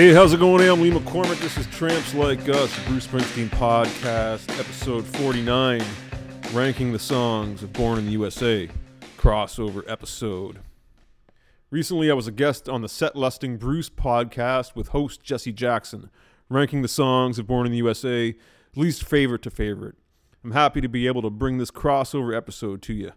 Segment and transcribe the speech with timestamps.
[0.00, 0.66] Hey, how's it going?
[0.66, 1.38] I'm Lee McCormick.
[1.40, 5.84] This is Tramps Like Us, Bruce Springsteen podcast, episode 49,
[6.54, 8.70] ranking the songs of Born in the USA,
[9.18, 10.60] crossover episode.
[11.70, 16.08] Recently, I was a guest on the Set Listing Bruce podcast with host Jesse Jackson,
[16.48, 18.34] ranking the songs of Born in the USA,
[18.74, 19.96] least favorite to favorite.
[20.42, 23.12] I'm happy to be able to bring this crossover episode to you.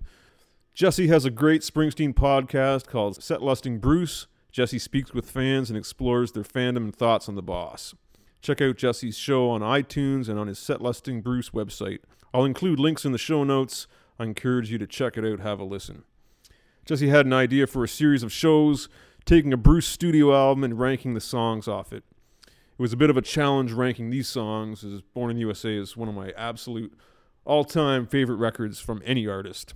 [0.73, 4.27] Jesse has a great Springsteen podcast called Set Listing Bruce.
[4.53, 7.95] Jesse speaks with fans and explores their fandom and thoughts on the boss.
[8.39, 11.99] Check out Jesse's show on iTunes and on his Set Listing Bruce website.
[12.35, 13.87] I'll include links in the show notes.
[14.19, 16.03] I encourage you to check it out, have a listen.
[16.85, 18.89] Jesse had an idea for a series of shows,
[19.25, 22.03] taking a Bruce studio album and ranking the songs off it.
[22.45, 25.75] It was a bit of a challenge ranking these songs, as Born in the USA
[25.75, 26.93] is one of my absolute
[27.43, 29.73] all time favorite records from any artist.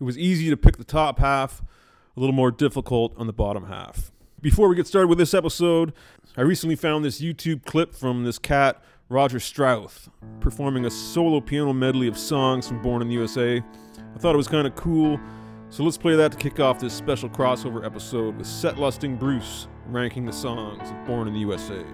[0.00, 1.62] It was easy to pick the top half,
[2.18, 4.10] a little more difficult on the bottom half.
[4.40, 5.92] Before we get started with this episode,
[6.36, 10.08] I recently found this YouTube clip from this cat, Roger Strouth,
[10.40, 13.58] performing a solo piano medley of songs from Born in the USA.
[13.58, 15.20] I thought it was kind of cool,
[15.70, 19.68] so let's play that to kick off this special crossover episode with Set Listing Bruce
[19.86, 21.84] ranking the songs of Born in the USA.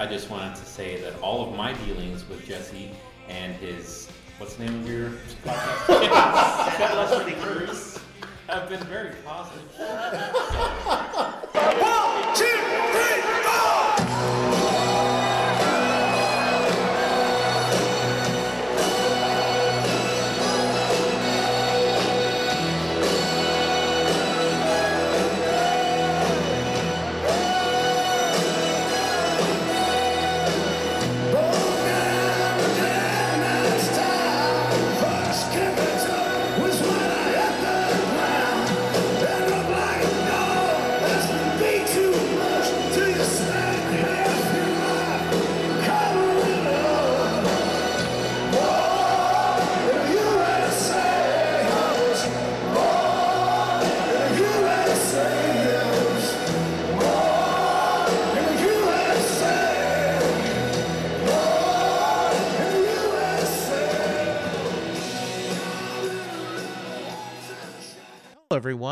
[0.00, 0.49] I just wanted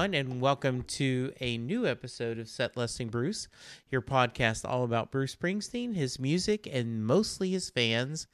[0.08, 3.46] everyone, and welcome to a new episode of Set Listing Bruce,
[3.90, 8.26] your podcast all about Bruce Springsteen, his music, and mostly his fans.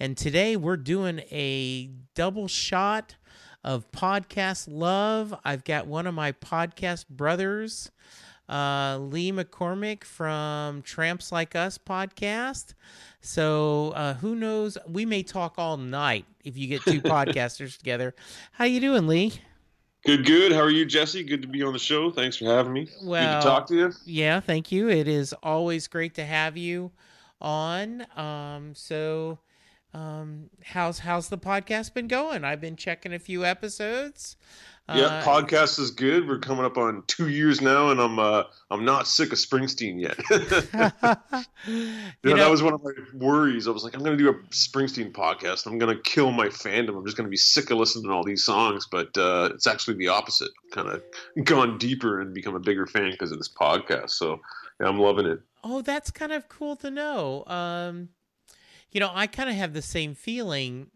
[0.00, 3.16] And today we're doing a double shot
[3.62, 5.34] of podcast love.
[5.44, 7.90] I've got one of my podcast brothers,
[8.48, 12.72] uh, Lee McCormick from Tramps Like Us podcast.
[13.20, 14.78] So uh, who knows?
[14.86, 18.14] We may talk all night if you get two podcasters together.
[18.52, 19.34] How you doing, Lee?
[20.08, 20.52] Good, good.
[20.52, 21.22] How are you, Jesse?
[21.22, 22.10] Good to be on the show.
[22.10, 22.88] Thanks for having me.
[23.02, 23.92] Well, good to talk to you.
[24.06, 24.88] Yeah, thank you.
[24.88, 26.92] It is always great to have you
[27.42, 28.06] on.
[28.16, 29.38] Um, so,
[29.92, 32.42] um, how's how's the podcast been going?
[32.42, 34.38] I've been checking a few episodes.
[34.94, 36.26] Yeah, Uh, podcast is good.
[36.26, 40.00] We're coming up on two years now, and I'm uh, I'm not sick of Springsteen
[40.00, 40.18] yet.
[41.66, 41.74] you
[42.24, 43.68] Yeah, know, that was one of my worries.
[43.68, 45.66] I was like, I'm going to do a Springsteen podcast.
[45.66, 46.96] I'm going to kill my fandom.
[46.96, 48.86] I'm just going to be sick of listening to all these songs.
[48.90, 50.50] But uh, it's actually the opposite.
[50.72, 51.02] Kind of
[51.44, 54.10] gone deeper and become a bigger fan because of this podcast.
[54.10, 54.40] So
[54.80, 55.40] yeah, I'm loving it.
[55.64, 57.44] oh, that's kind of cool to know.
[57.46, 58.10] Um,
[58.90, 60.90] you know, I kind of have the same feeling.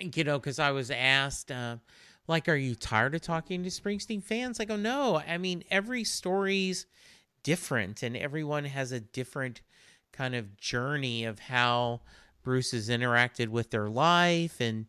[0.00, 1.76] You know, because I was asked, uh,
[2.32, 4.58] like, are you tired of talking to Springsteen fans?
[4.60, 5.22] I go, no.
[5.26, 6.86] I mean, every story's
[7.42, 9.60] different, and everyone has a different
[10.12, 12.00] kind of journey of how
[12.42, 14.86] Bruce has interacted with their life, and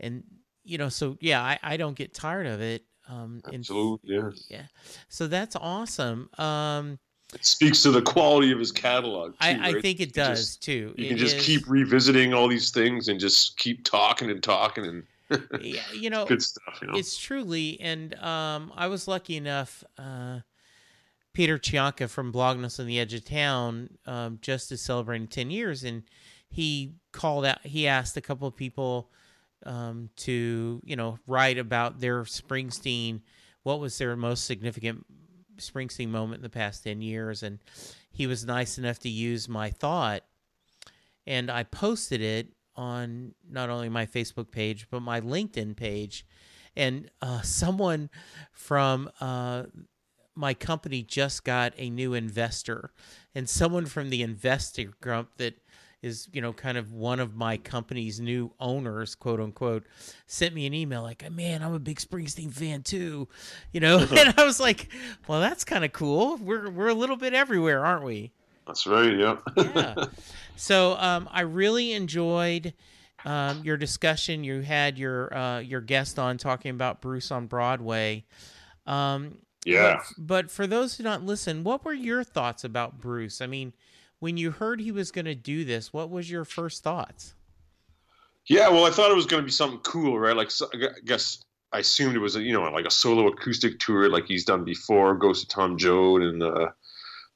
[0.00, 0.22] and
[0.64, 2.84] you know, so yeah, I, I don't get tired of it.
[3.08, 4.30] Um, Absolutely, yeah.
[4.48, 4.62] yeah.
[5.08, 6.30] So that's awesome.
[6.38, 6.98] Um,
[7.34, 9.32] It speaks to the quality of his catalog.
[9.32, 9.82] Too, I, I right?
[9.82, 10.94] think it does just- too.
[10.96, 14.40] You It can just is- keep revisiting all these things and just keep talking and
[14.42, 15.02] talking and
[15.60, 16.78] yeah, you know, good stuff.
[16.80, 19.84] You know, it's truly, and um, I was lucky enough.
[19.98, 20.40] Uh,
[21.32, 25.82] Peter Chianca from Blogness on the Edge of Town um, just is celebrating ten years,
[25.84, 26.02] and
[26.50, 27.64] he called out.
[27.64, 29.10] He asked a couple of people
[29.64, 33.22] um, to, you know, write about their Springsteen.
[33.62, 35.06] What was their most significant
[35.56, 37.42] Springsteen moment in the past ten years?
[37.42, 37.60] And
[38.10, 40.24] he was nice enough to use my thought,
[41.26, 46.26] and I posted it on not only my Facebook page but my LinkedIn page,
[46.76, 48.10] and uh, someone
[48.52, 49.64] from uh,
[50.34, 52.90] my company just got a new investor,
[53.34, 55.54] and someone from the investor group that
[56.02, 59.84] is you know kind of one of my company's new owners quote unquote
[60.26, 63.28] sent me an email like man i'm a big springsteen fan too
[63.72, 63.98] you know?
[64.10, 64.88] And i was like
[65.28, 66.36] well that's kind of cool.
[66.36, 68.32] We're we're a little bit everywhere aren't we
[68.66, 69.16] that's right.
[69.16, 69.36] Yeah.
[69.56, 69.94] yeah.
[70.54, 72.74] So um, I really enjoyed
[73.24, 74.44] um, your discussion.
[74.44, 78.24] You had your uh, your guest on talking about Bruce on Broadway.
[78.86, 80.02] Um, yeah.
[80.16, 83.40] But, but for those who don't listen, what were your thoughts about Bruce?
[83.40, 83.72] I mean,
[84.18, 87.34] when you heard he was going to do this, what was your first thoughts?
[88.46, 88.68] Yeah.
[88.68, 90.36] Well, I thought it was going to be something cool, right?
[90.36, 93.78] Like, so, I guess I assumed it was, a, you know, like a solo acoustic
[93.78, 96.68] tour, like he's done before, Ghost of Tom Joad and uh,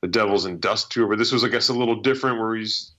[0.02, 1.08] the Devils and Dust tour.
[1.08, 2.92] But this was, I guess, a little different, where he's,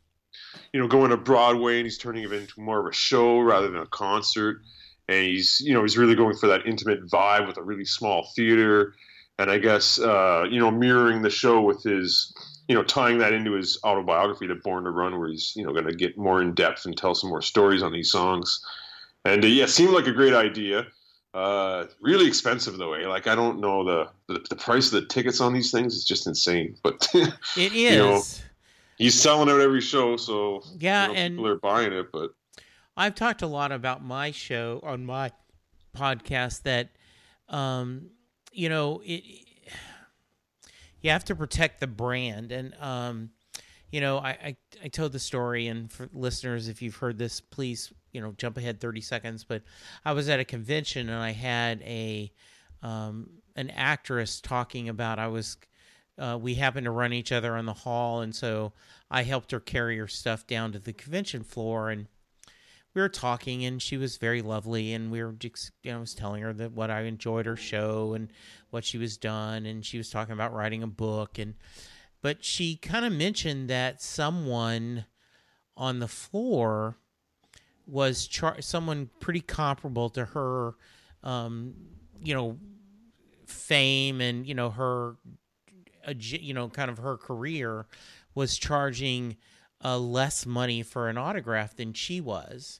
[0.73, 3.69] you know, going to Broadway and he's turning it into more of a show rather
[3.69, 4.61] than a concert.
[5.07, 8.27] And he's, you know, he's really going for that intimate vibe with a really small
[8.35, 8.93] theater.
[9.39, 12.33] And I guess, uh, you know, mirroring the show with his,
[12.67, 15.71] you know, tying that into his autobiography, The Born to Run, where he's, you know,
[15.71, 18.59] going to get more in depth and tell some more stories on these songs.
[19.23, 20.87] And uh, yeah, seemed like a great idea.
[21.33, 22.93] Uh, really expensive though.
[22.93, 23.07] Eh?
[23.07, 26.03] Like I don't know the, the the price of the tickets on these things is
[26.03, 26.75] just insane.
[26.83, 27.97] But It is.
[27.97, 28.21] know,
[28.97, 32.11] he's selling out every show, so Yeah, you know, and- people are buying it.
[32.11, 32.31] But
[32.95, 35.31] I've talked a lot about my show on my
[35.95, 36.89] podcast that,
[37.49, 38.09] um,
[38.51, 39.23] you know, it,
[41.01, 43.29] you have to protect the brand and um
[43.91, 47.39] you know I, I i told the story and for listeners if you've heard this
[47.39, 49.61] please you know jump ahead 30 seconds but
[50.03, 52.31] i was at a convention and i had a
[52.81, 55.57] um an actress talking about i was
[56.19, 58.73] uh, we happened to run each other on the hall and so
[59.11, 62.07] i helped her carry her stuff down to the convention floor and
[62.95, 65.99] we were talking and she was very lovely and we were just you know, I
[65.99, 68.33] was telling her that what I enjoyed her show and
[68.71, 71.53] what she was done and she was talking about writing a book and
[72.23, 75.05] but she kind of mentioned that someone
[75.75, 76.97] on the floor
[77.87, 80.73] was char- someone pretty comparable to her
[81.23, 81.73] um,
[82.21, 82.57] you know
[83.45, 85.15] fame and you know her
[86.15, 87.85] you know kind of her career
[88.35, 89.35] was charging
[89.83, 92.79] uh, less money for an autograph than she was.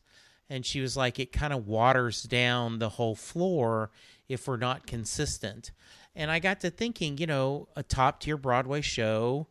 [0.50, 3.92] And she was like it kind of waters down the whole floor
[4.30, 5.72] if we're not consistent.
[6.16, 9.48] And i got to thinking you know a top tier broadway show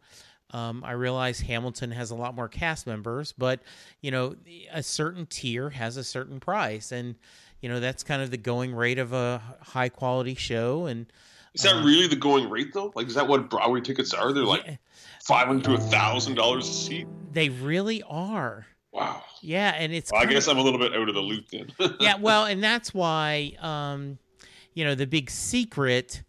[0.53, 3.61] um, i realize hamilton has a lot more cast members but
[4.01, 4.35] you know
[4.73, 7.17] a certain tier has a certain price and
[7.61, 11.07] you know that's kind of the going rate of a high quality show and
[11.55, 12.93] Is that Um, really the going rate though?
[12.95, 14.33] Like, is that what Broadway tickets are?
[14.33, 14.77] They're like yeah,
[15.25, 17.07] five hundred to a thousand dollars a seat.
[17.33, 19.23] they really are Wow.
[19.43, 21.73] yeah and it's Well, I guess I'm a little bit out of the loop then.
[22.01, 24.19] yeah, well, and that's why, um,
[24.75, 26.23] you know, the big secret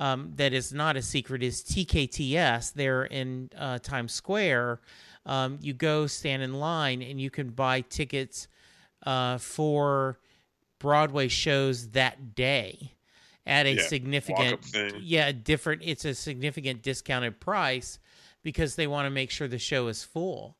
[0.00, 2.72] um, that is not a secret is TKTS.
[2.74, 4.80] There in uh, Times Square,
[5.26, 8.48] um, you go stand in line and you can buy tickets
[9.04, 10.18] uh, for
[10.78, 12.94] Broadway shows that day
[13.46, 14.60] at a Yeah, significant,
[15.00, 15.82] yeah, different.
[15.84, 17.98] It's a significant discounted price
[18.42, 20.56] because they want to make sure the show is full.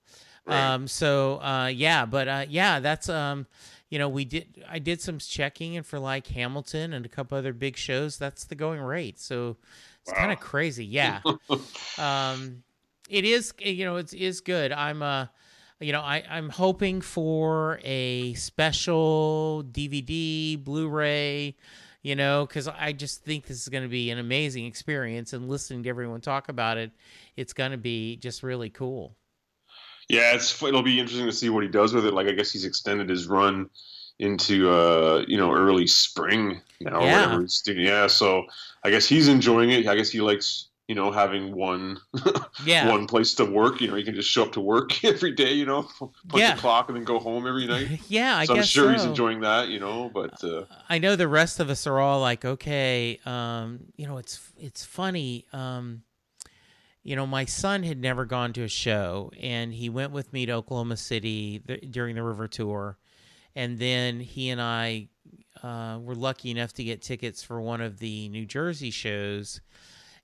[0.46, 0.74] Right.
[0.74, 3.46] Um, so uh, yeah, but uh, yeah, that's um,
[3.90, 4.64] you know, we did.
[4.68, 8.44] I did some checking, and for like Hamilton and a couple other big shows, that's
[8.44, 9.20] the going rate.
[9.20, 9.58] So
[10.00, 10.84] it's kind of crazy.
[10.84, 11.20] Yeah.
[11.98, 12.62] um,
[13.08, 13.52] it is.
[13.58, 14.72] You know, it is good.
[14.72, 15.26] I'm uh,
[15.78, 21.54] you know, I I'm hoping for a special DVD, Blu-ray.
[22.00, 25.48] You know, because I just think this is going to be an amazing experience, and
[25.48, 26.90] listening to everyone talk about it,
[27.36, 29.14] it's going to be just really cool.
[30.08, 32.14] Yeah, it's it'll be interesting to see what he does with it.
[32.14, 33.70] Like I guess he's extended his run
[34.18, 37.22] into uh you know early spring now or Yeah.
[37.22, 37.40] whatever.
[37.42, 37.80] He's doing.
[37.80, 38.44] Yeah, so
[38.84, 39.86] I guess he's enjoying it.
[39.86, 41.98] I guess he likes you know having one
[42.66, 42.88] Yeah.
[42.90, 43.80] one place to work.
[43.80, 45.52] You know, he can just show up to work every day.
[45.54, 46.54] You know, punch Yeah.
[46.54, 48.00] the clock and then go home every night.
[48.08, 49.68] Yeah, I so I'm guess sure he's enjoying that.
[49.68, 53.80] You know, but uh, I know the rest of us are all like, okay, um,
[53.96, 55.46] you know, it's it's funny.
[55.52, 56.02] Um,
[57.02, 60.46] you know, my son had never gone to a show, and he went with me
[60.46, 62.96] to Oklahoma City th- during the River Tour,
[63.56, 65.08] and then he and I
[65.62, 69.60] uh, were lucky enough to get tickets for one of the New Jersey shows,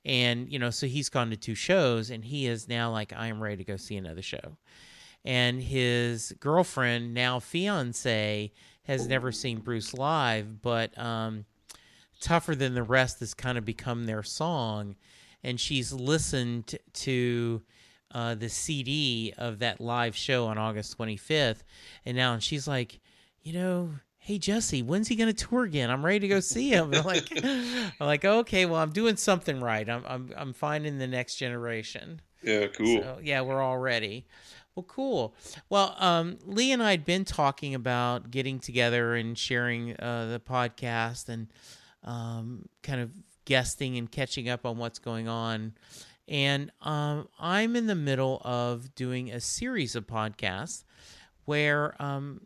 [0.05, 3.27] and you know, so he's gone to two shows, and he is now like, I
[3.27, 4.57] am ready to go see another show,
[5.25, 8.53] and his girlfriend, now fiance,
[8.85, 11.45] has never seen Bruce live, but um,
[12.21, 14.95] tougher than the rest has kind of become their song
[15.43, 17.63] and she's listened to
[18.13, 21.63] uh, the CD of that live show on August 25th,
[22.05, 23.01] and now and she's like,
[23.43, 25.91] you know, hey Jesse, when's he gonna tour again?
[25.91, 26.93] I'm ready to go see him.
[26.95, 29.89] I'm like, I'm like, okay, well, I'm doing something right.
[29.89, 32.21] I'm I'm I'm finding the next generation.
[32.43, 33.03] yeah, cool.
[33.03, 34.27] So, yeah, we're all ready.
[34.75, 35.35] Well, cool.
[35.69, 40.41] Well, um, Lee and I had been talking about getting together and sharing uh, the
[40.41, 41.49] podcast and
[42.05, 43.11] um, kind of
[43.49, 45.73] guesting and catching up on what's going on.
[46.29, 50.85] And um, I'm in the middle of doing a series of podcasts
[51.47, 52.43] where, um,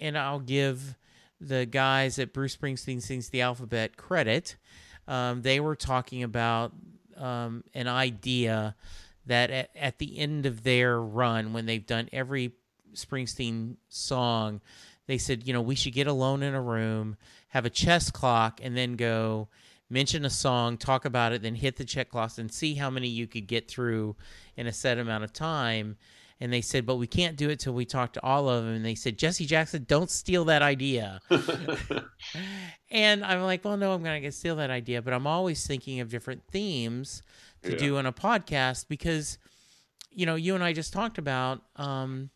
[0.00, 0.96] and I'll give
[1.38, 4.56] the guys at Bruce Springsteen Sings the Alphabet credit.
[5.06, 6.72] Um, they were talking about
[7.18, 8.74] um, an idea
[9.26, 12.52] that at, at the end of their run, when they've done every
[12.94, 14.62] Springsteen song,
[15.06, 18.60] they said, you know, we should get alone in a room, have a chess clock,
[18.62, 19.48] and then go
[19.88, 23.08] mention a song, talk about it, then hit the check clock and see how many
[23.08, 24.16] you could get through
[24.56, 25.96] in a set amount of time.
[26.38, 28.74] And they said, but we can't do it till we talk to all of them.
[28.74, 31.20] And they said, Jesse Jackson, don't steal that idea.
[32.90, 35.02] and I'm like, well, no, I'm going to steal that idea.
[35.02, 37.22] But I'm always thinking of different themes
[37.62, 37.78] to Yeah.
[37.78, 39.38] do on a podcast because,
[40.10, 42.30] you know, you and I just talked about, um,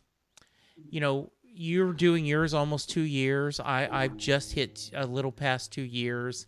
[0.89, 3.59] you know, you're doing yours almost two years.
[3.59, 6.47] I, I've just hit a little past two years.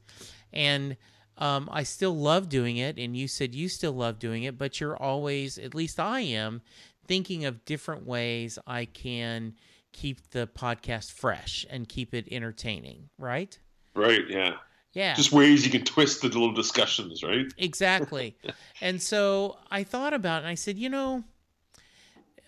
[0.54, 0.98] And
[1.38, 2.98] um, I still love doing it.
[2.98, 6.62] And you said you still love doing it, but you're always, at least I am,
[7.08, 9.56] thinking of different ways I can
[9.92, 13.58] keep the podcast fresh and keep it entertaining, right?
[13.96, 14.28] right.
[14.28, 14.56] Yeah.
[14.94, 15.16] Yeah.
[15.16, 17.52] Just ways you can twist the little discussions, right?
[17.58, 18.38] Exactly.
[18.82, 21.24] and so I thought about it and I said, you know,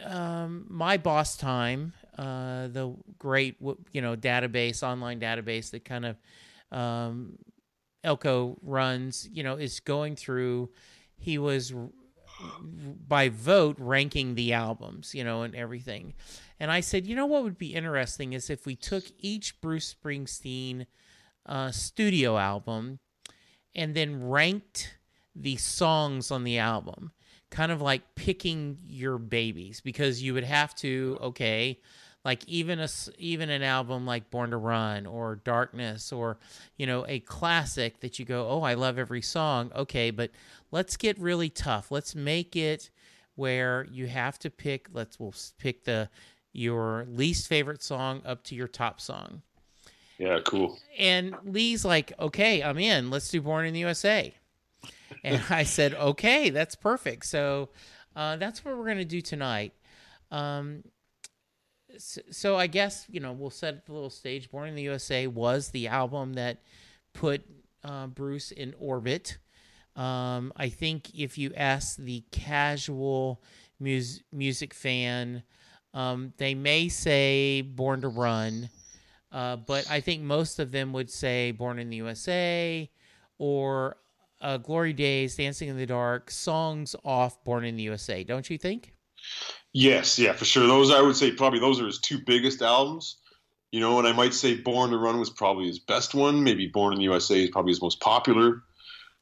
[0.03, 3.57] um, my boss time, uh, the great,
[3.91, 6.17] you know, database, online database that kind of
[6.71, 7.37] um,
[8.05, 10.69] Elko runs, you know, is going through.
[11.17, 11.73] He was
[13.07, 16.13] by vote ranking the albums, you know, and everything.
[16.59, 19.95] And I said, you know, what would be interesting is if we took each Bruce
[19.95, 20.85] Springsteen
[21.45, 22.99] uh, studio album
[23.73, 24.97] and then ranked
[25.35, 27.11] the songs on the album,
[27.51, 31.79] kind of like picking your babies, because you would have to, okay,
[32.25, 36.37] like even a even an album like Born to Run or Darkness or
[36.75, 39.71] you know a classic that you go, oh, I love every song.
[39.75, 40.31] Okay, but
[40.71, 41.91] let's get really tough.
[41.91, 42.89] Let's make it
[43.35, 44.87] where you have to pick.
[44.91, 46.09] Let's we'll pick the
[46.51, 49.43] your least favorite song up to your top song.
[50.17, 50.79] Yeah, cool.
[50.97, 53.09] And Lee's like, okay, I'm in.
[53.09, 54.33] Let's do Born in the USA.
[55.23, 57.25] And I said, okay, that's perfect.
[57.25, 57.69] So
[58.15, 59.73] uh, that's what we're going to do tonight.
[60.31, 60.83] Um,
[61.97, 64.49] so, I guess, you know, we'll set the little stage.
[64.49, 66.61] Born in the USA was the album that
[67.13, 67.43] put
[67.83, 69.37] uh, Bruce in orbit.
[69.95, 73.41] Um, I think if you ask the casual
[73.79, 75.43] mus- music fan,
[75.93, 78.69] um, they may say Born to Run.
[79.31, 82.89] Uh, but I think most of them would say Born in the USA
[83.37, 83.97] or
[84.41, 88.57] uh, Glory Days, Dancing in the Dark, songs off Born in the USA, don't you
[88.57, 88.94] think?
[89.73, 90.67] Yes, yeah, for sure.
[90.67, 93.17] Those I would say probably those are his two biggest albums.
[93.71, 96.43] You know, and I might say Born to Run was probably his best one.
[96.43, 98.63] Maybe Born in the USA is probably his most popular.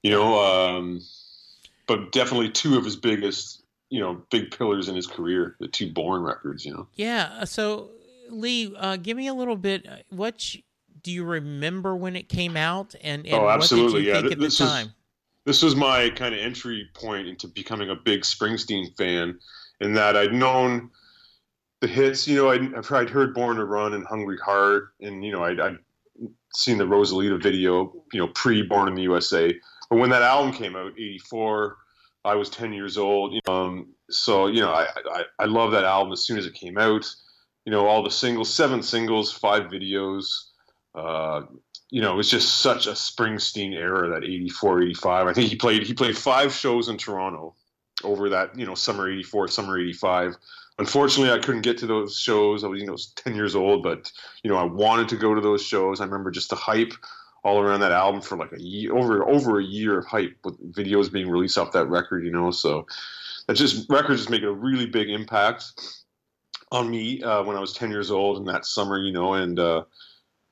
[0.04, 1.02] You know, um,
[1.88, 5.92] but definitely two of his biggest, you know, big pillars in his career, the two
[5.92, 6.66] Born records.
[6.66, 6.88] You know.
[6.96, 7.32] Yeah.
[7.40, 7.90] uh, So,
[8.30, 9.88] Lee, uh, give me a little bit.
[9.88, 10.56] uh, What
[11.02, 14.22] do you remember when it came out, and, and Oh, absolutely, what did you yeah.
[14.22, 14.94] Th- at the this was- time?
[15.46, 19.40] this was my kind of entry point into becoming a big Springsteen fan,
[19.80, 20.90] in that I'd known
[21.82, 22.28] the hits.
[22.28, 25.60] You know, I'd, I'd heard "Born to Run" and "Hungry Heart," and you know, I'd,
[25.60, 25.78] I'd
[26.54, 27.94] seen the Rosalita video.
[28.12, 29.54] You know, pre "Born in the USA,"
[29.90, 31.78] but when that album came out, '84,
[32.26, 33.38] I was 10 years old.
[33.48, 36.78] Um, so you know, I, I I love that album as soon as it came
[36.78, 37.06] out.
[37.66, 40.26] You know, all the singles, seven singles, five videos.
[40.96, 41.44] Uh,
[41.90, 45.28] you know, it was just such a Springsteen era that 84, 85.
[45.28, 47.56] I think he played he played five shows in Toronto
[48.04, 50.38] over that, you know, summer 84, summer 85.
[50.80, 52.64] Unfortunately, I couldn't get to those shows.
[52.64, 54.12] I was, you know, 10 years old, but
[54.44, 56.02] you know, I wanted to go to those shows.
[56.02, 56.94] I remember just the hype
[57.44, 60.74] all around that album for like a year over over a year of hype with
[60.74, 62.52] videos being released off that record, you know.
[62.52, 62.88] So
[63.48, 65.72] that just record just making a really big impact
[66.72, 69.60] on me uh, when I was 10 years old in that summer, you know, and
[69.60, 69.84] uh,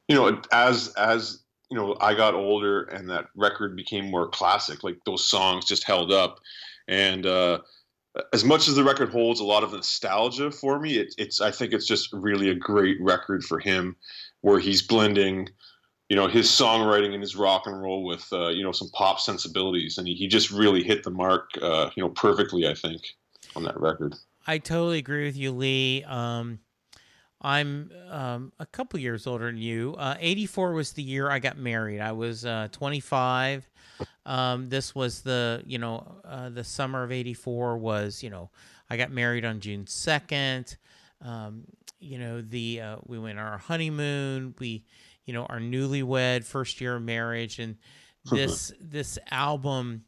[0.08, 4.84] you know, as as you know, I got older and that record became more classic.
[4.84, 6.40] Like those songs just held up,
[6.88, 7.60] and uh,
[8.34, 11.52] as much as the record holds a lot of nostalgia for me, it, it's I
[11.52, 13.96] think it's just really a great record for him,
[14.42, 15.50] where he's blending,
[16.10, 19.20] you know, his songwriting and his rock and roll with uh, you know some pop
[19.20, 22.68] sensibilities, and he, he just really hit the mark, uh, you know, perfectly.
[22.68, 23.02] I think
[23.56, 24.16] on that record.
[24.48, 26.04] I totally agree with you, Lee.
[26.04, 26.60] Um,
[27.42, 29.96] I'm um, a couple years older than you.
[29.98, 32.00] Uh, 84 was the year I got married.
[32.00, 33.68] I was uh, 25.
[34.26, 38.52] Um, this was the, you know, uh, the summer of 84 was, you know,
[38.90, 40.76] I got married on June 2nd.
[41.24, 41.64] Um,
[42.00, 44.54] you know, the, uh, we went on our honeymoon.
[44.60, 44.86] We,
[45.26, 47.58] you know, our newlywed first year of marriage.
[47.58, 47.78] And
[48.32, 50.06] this, this album,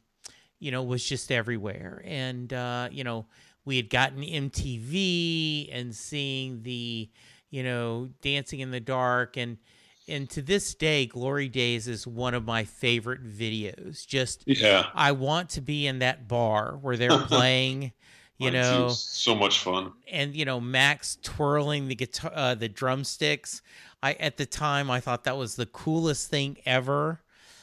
[0.60, 2.00] you know, was just everywhere.
[2.04, 3.26] And, uh, you know,
[3.64, 7.08] we had gotten MTV and seeing the,
[7.50, 9.58] you know, Dancing in the Dark and
[10.06, 14.06] and to this day, Glory Days is one of my favorite videos.
[14.06, 17.92] Just Yeah, I want to be in that bar where they're playing,
[18.36, 19.92] you know, so much fun.
[20.10, 23.62] and you know Max twirling the guitar, uh, the drumsticks.
[24.02, 27.22] I at the time I thought that was the coolest thing ever,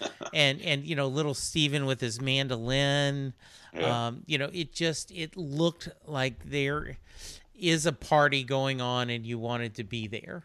[0.33, 3.33] and and you know little Steven with his mandolin.
[3.73, 4.07] Yeah.
[4.07, 6.97] Um, you know, it just it looked like there
[7.55, 10.43] is a party going on, and you wanted to be there.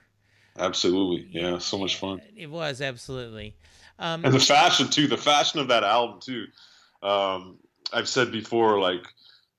[0.58, 2.20] Absolutely, yeah, so much fun.
[2.36, 3.56] It was absolutely.
[3.98, 6.46] Um, and the fashion too the fashion of that album too
[7.02, 7.56] um,
[7.92, 9.06] i've said before like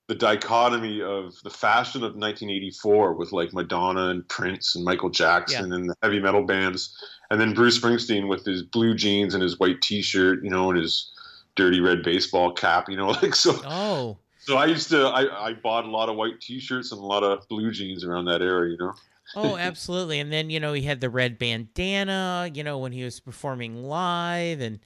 [0.08, 5.72] the dichotomy of the fashion of 1984 with like madonna and prince and michael jackson
[5.72, 6.96] and the heavy metal bands
[7.30, 10.78] and then bruce springsteen with his blue jeans and his white t-shirt you know and
[10.78, 11.10] his
[11.56, 15.52] dirty red baseball cap you know like so oh, so i used to i, I
[15.52, 18.68] bought a lot of white t-shirts and a lot of blue jeans around that era
[18.68, 18.94] you know
[19.36, 20.20] oh, absolutely.
[20.20, 22.50] And then you know he had the red bandana.
[22.54, 24.80] You know when he was performing live, and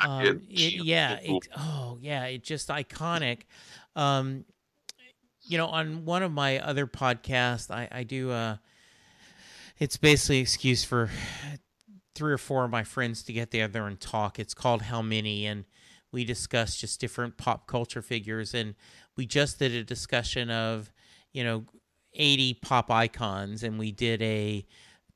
[0.00, 3.42] um, it, yeah, it, oh yeah, it's just iconic.
[3.96, 4.44] Um,
[5.50, 8.30] you know, on one of my other podcasts, I, I do.
[8.30, 8.56] Uh,
[9.80, 11.10] it's basically an excuse for
[12.14, 14.38] three or four of my friends to get together and talk.
[14.38, 15.64] It's called How Many, and
[16.12, 18.54] we discuss just different pop culture figures.
[18.54, 18.76] And
[19.16, 20.92] we just did a discussion of,
[21.32, 21.64] you know,
[22.14, 24.64] 80 pop icons, and we did a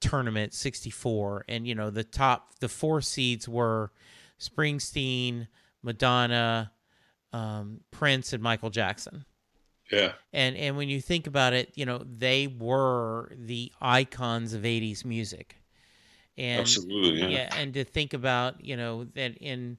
[0.01, 1.45] tournament 64.
[1.49, 3.93] And, you know, the top, the four seeds were
[4.41, 5.47] Springsteen,
[5.81, 6.73] Madonna,
[7.33, 9.25] um, Prince, and Michael Jackson.
[9.91, 10.13] Yeah.
[10.33, 15.05] And and when you think about it, you know, they were the icons of 80s
[15.05, 15.57] music.
[16.37, 17.29] And Absolutely, yeah.
[17.29, 19.79] yeah, and to think about, you know, that in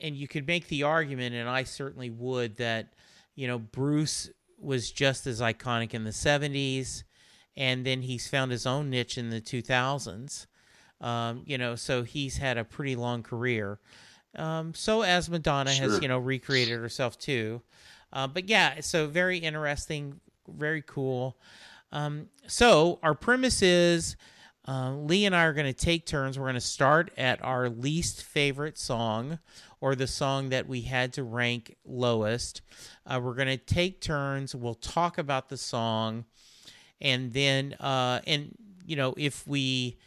[0.00, 2.92] and you could make the argument and I certainly would that,
[3.34, 7.02] you know, Bruce was just as iconic in the 70s
[7.56, 10.46] and then he's found his own niche in the 2000s.
[11.00, 13.78] Um, you know, so he's had a pretty long career.
[14.34, 15.90] Um, so as Madonna sure.
[15.90, 17.62] has, you know, recreated herself too.
[18.12, 21.36] Uh, but yeah, so very interesting, very cool.
[21.92, 24.16] Um, so our premise is
[24.68, 26.38] uh, Lee and I are going to take turns.
[26.38, 29.38] We're going to start at our least favorite song
[29.80, 32.62] or the song that we had to rank lowest.
[33.06, 34.54] Uh, we're going to take turns.
[34.54, 36.24] We'll talk about the song.
[37.00, 39.98] And then, uh, and, you know, if we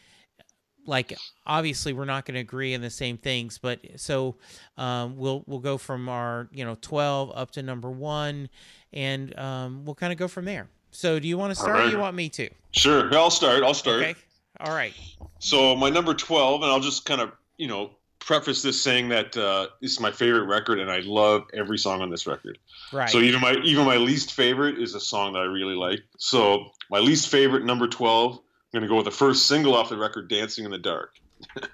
[0.90, 4.34] like obviously we're not going to agree on the same things but so
[4.76, 8.50] um, we'll we'll go from our you know 12 up to number one
[8.92, 10.68] and um, we'll kind of go from there.
[10.90, 11.86] So do you want to start right.
[11.86, 12.50] or you want me to?
[12.72, 13.14] Sure.
[13.14, 13.62] I'll start.
[13.62, 14.02] I'll start.
[14.02, 14.14] Okay.
[14.58, 14.92] All right.
[15.38, 19.34] So my number 12 and i'll just kind of you know preface this saying that
[19.36, 22.58] uh, this is my favorite record and i love every song on this record.
[22.92, 23.08] Right.
[23.08, 26.00] So even my even my least favorite is a song that i really like.
[26.18, 28.40] So my least favorite number 12 I'm
[28.72, 31.14] going to go with the first single off the record, Dancing in the Dark.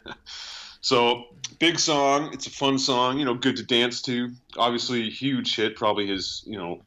[0.80, 1.24] so,
[1.58, 2.30] big song.
[2.32, 4.30] It's a fun song, you know, good to dance to.
[4.56, 6.82] Obviously, huge hit, probably his, you know,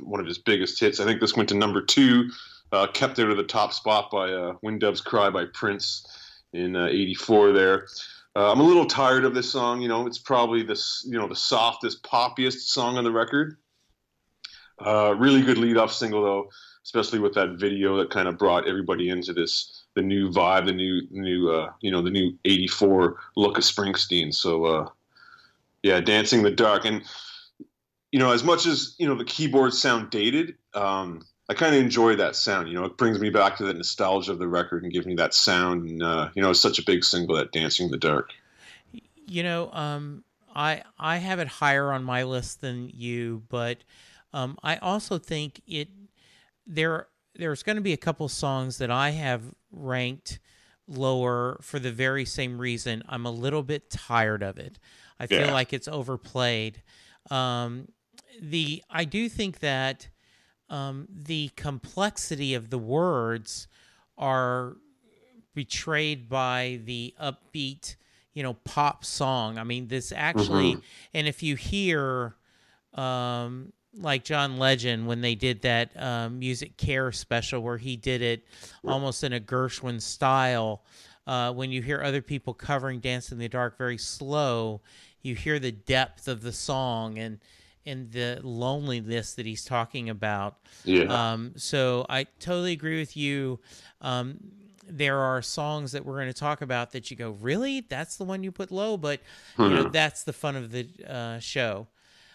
[0.00, 1.00] one of his biggest hits.
[1.00, 2.30] I think this went to number two,
[2.72, 6.06] uh, kept out of the top spot by uh, When Doves Cry by Prince
[6.52, 7.86] in uh, 84 there.
[8.34, 9.80] Uh, I'm a little tired of this song.
[9.82, 13.56] You know, it's probably this, you know, the softest, poppiest song on the record.
[14.84, 16.48] Uh, really good lead off single, though
[16.84, 20.72] especially with that video that kind of brought everybody into this the new vibe, the
[20.72, 24.34] new new uh, you know the new '84 look of Springsteen.
[24.34, 24.88] So uh,
[25.82, 27.02] yeah, dancing in the dark, and
[28.10, 30.56] you know as much as you know the keyboards sound dated.
[30.74, 32.68] Um, I kind of enjoy that sound.
[32.68, 35.16] You know, it brings me back to the nostalgia of the record and gives me
[35.16, 35.88] that sound.
[35.88, 38.30] And uh, you know, it's such a big single that "Dancing in the Dark."
[39.26, 43.78] You know, um, I I have it higher on my list than you, but
[44.32, 45.88] um, I also think it
[46.66, 50.38] there there's going to be a couple songs that I have ranked
[50.86, 53.02] lower for the very same reason.
[53.08, 54.78] I'm a little bit tired of it.
[55.18, 55.52] I feel yeah.
[55.52, 56.82] like it's overplayed.
[57.30, 57.88] Um,
[58.40, 60.08] the I do think that
[60.68, 63.68] um, the complexity of the words
[64.18, 64.76] are
[65.54, 67.96] betrayed by the upbeat,
[68.34, 69.58] you know, pop song.
[69.58, 70.80] I mean, this actually, mm-hmm.
[71.14, 72.36] and if you hear,
[72.94, 78.44] um, like John Legend when they did that um, MusiCare special where he did it
[78.84, 80.82] almost in a Gershwin style.
[81.26, 84.80] Uh, when you hear other people covering "Dance in the Dark" very slow,
[85.22, 87.38] you hear the depth of the song and
[87.84, 90.56] and the loneliness that he's talking about.
[90.84, 91.32] Yeah.
[91.32, 93.58] Um, so I totally agree with you.
[94.00, 94.38] Um,
[94.88, 97.80] there are songs that we're going to talk about that you go, really?
[97.80, 99.20] That's the one you put low, but
[99.56, 99.62] mm-hmm.
[99.62, 99.90] you know hmm.
[99.90, 101.86] that's the fun of the uh, show.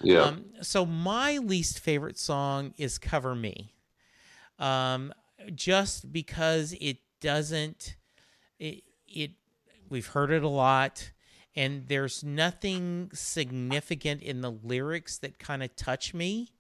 [0.02, 0.24] Yeah.
[0.24, 3.74] Um, so my least favorite song is "Cover Me,"
[4.60, 5.14] um,
[5.56, 7.96] just because it doesn't.
[8.60, 9.32] It, it
[9.90, 11.12] we've heard it a lot,
[11.56, 16.54] and there's nothing significant in the lyrics that kind of touch me,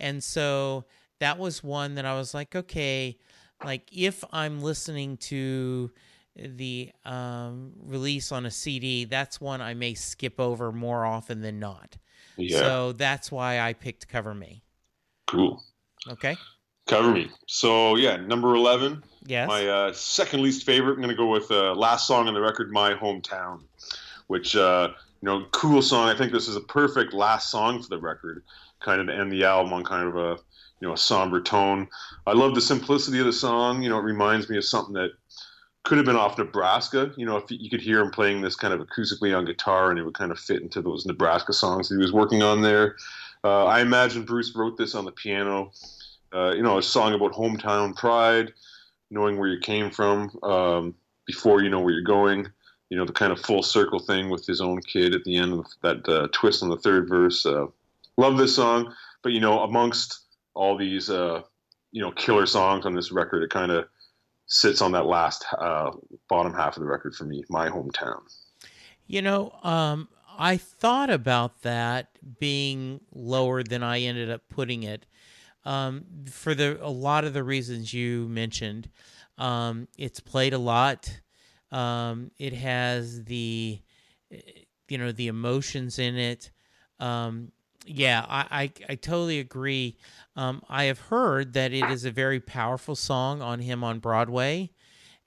[0.00, 0.84] and so
[1.20, 3.18] that was one that I was like, okay,
[3.64, 5.90] like if I'm listening to
[6.36, 11.58] the um, release on a CD, that's one I may skip over more often than
[11.58, 11.96] not.
[12.36, 12.58] Yeah.
[12.58, 14.62] So that's why I picked Cover Me.
[15.26, 15.62] Cool.
[16.08, 16.36] Okay.
[16.86, 17.30] Cover Me.
[17.46, 19.02] So yeah, number eleven.
[19.26, 19.48] Yes.
[19.48, 20.94] My uh, second least favorite.
[20.94, 23.62] I'm gonna go with uh, last song on the record, "My Hometown,"
[24.28, 26.08] which uh, you know, cool song.
[26.08, 28.44] I think this is a perfect last song for the record,
[28.80, 30.38] kind of to end the album on kind of a
[30.80, 31.88] you know a somber tone.
[32.26, 33.82] I love the simplicity of the song.
[33.82, 35.10] You know, it reminds me of something that
[35.86, 37.12] could have been off Nebraska.
[37.16, 39.98] You know, if you could hear him playing this kind of acoustically on guitar, and
[39.98, 42.96] it would kind of fit into those Nebraska songs he was working on there.
[43.44, 45.70] Uh, I imagine Bruce wrote this on the piano.
[46.34, 48.52] Uh, you know, a song about hometown pride.
[49.12, 50.92] knowing where you came from um,
[51.24, 52.48] before you know where you're going.
[52.90, 55.52] You know the kind of full circle thing with his own kid at the end
[55.52, 57.46] of that uh, twist on the third verse.
[57.46, 57.66] Uh,
[58.16, 61.42] love this song, but you know amongst all these uh,
[61.92, 63.86] you know killer songs on this record, it kind of
[64.46, 65.90] sits on that last uh,
[66.28, 67.44] bottom half of the record for me.
[67.48, 68.20] My hometown.
[69.06, 75.06] You know, um, I thought about that being lower than I ended up putting it
[75.64, 78.88] um, for the a lot of the reasons you mentioned.
[79.38, 81.20] Um, it's played a lot.
[81.70, 83.80] Um, it has the
[84.88, 86.50] you know the emotions in it.
[87.00, 87.52] Um,
[87.86, 89.96] yeah, I, I, I totally agree.
[90.36, 94.70] Um, I have heard that it is a very powerful song on him on Broadway,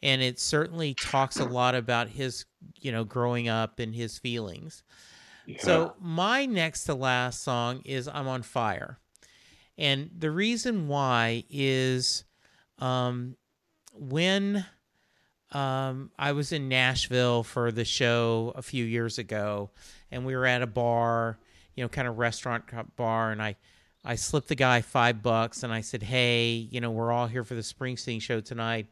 [0.02, 2.45] and it certainly talks a lot about his
[2.80, 4.84] you know growing up and his feelings.
[5.58, 9.00] So my next to last song is "I'm on Fire,"
[9.78, 12.24] and the reason why is
[12.78, 13.36] um,
[13.93, 14.65] when
[15.52, 19.72] um, I was in Nashville for the show a few years ago,
[20.12, 21.39] and we were at a bar,
[21.80, 22.65] you know, kind of restaurant
[22.98, 23.56] bar, and I.
[24.06, 27.44] I slipped the guy five bucks and I said, Hey, you know, we're all here
[27.44, 28.88] for the Springsteen show tonight.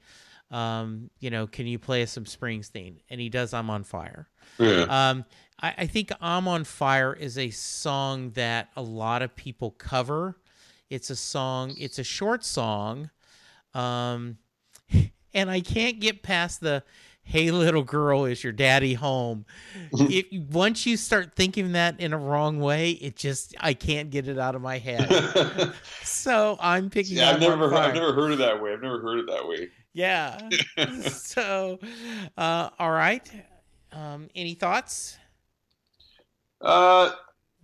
[0.52, 2.98] Um, you know, can you play us some Springsteen?
[3.10, 4.28] And he does I'm on fire.
[4.60, 4.82] Yeah.
[4.90, 5.24] Um,
[5.62, 10.36] I, I think I'm on fire is a song that a lot of people cover.
[10.90, 13.10] It's a song, it's a short song.
[13.74, 14.40] Um,
[15.34, 16.84] and I can't get past the
[17.28, 19.46] hey little girl is your daddy home
[20.10, 24.28] if once you start thinking that in a wrong way it just i can't get
[24.28, 25.20] it out of my head
[26.02, 28.74] so i'm picking yeah, up I've never, heard, I've never heard it that way.
[28.74, 29.70] I've never heard it that way.
[29.94, 30.52] yeah
[31.00, 31.80] so
[32.38, 33.30] uh all right
[33.92, 35.18] um any thoughts
[36.62, 37.12] Uh,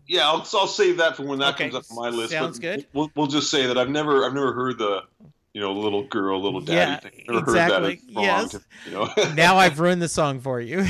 [0.08, 2.40] yeah, I'll, I'll save that for when that Okay, comes up on my list.
[2.40, 2.88] sounds good.
[2.94, 5.04] We'll, we'll just say that I've never I've never heard the
[5.54, 7.24] you know little girl, little daddy Yeah, thing.
[7.28, 7.96] Never exactly.
[7.96, 8.22] heard that.
[8.22, 8.54] Yes.
[8.54, 9.34] wrong, You know.
[9.36, 10.86] now i've ruined the song for you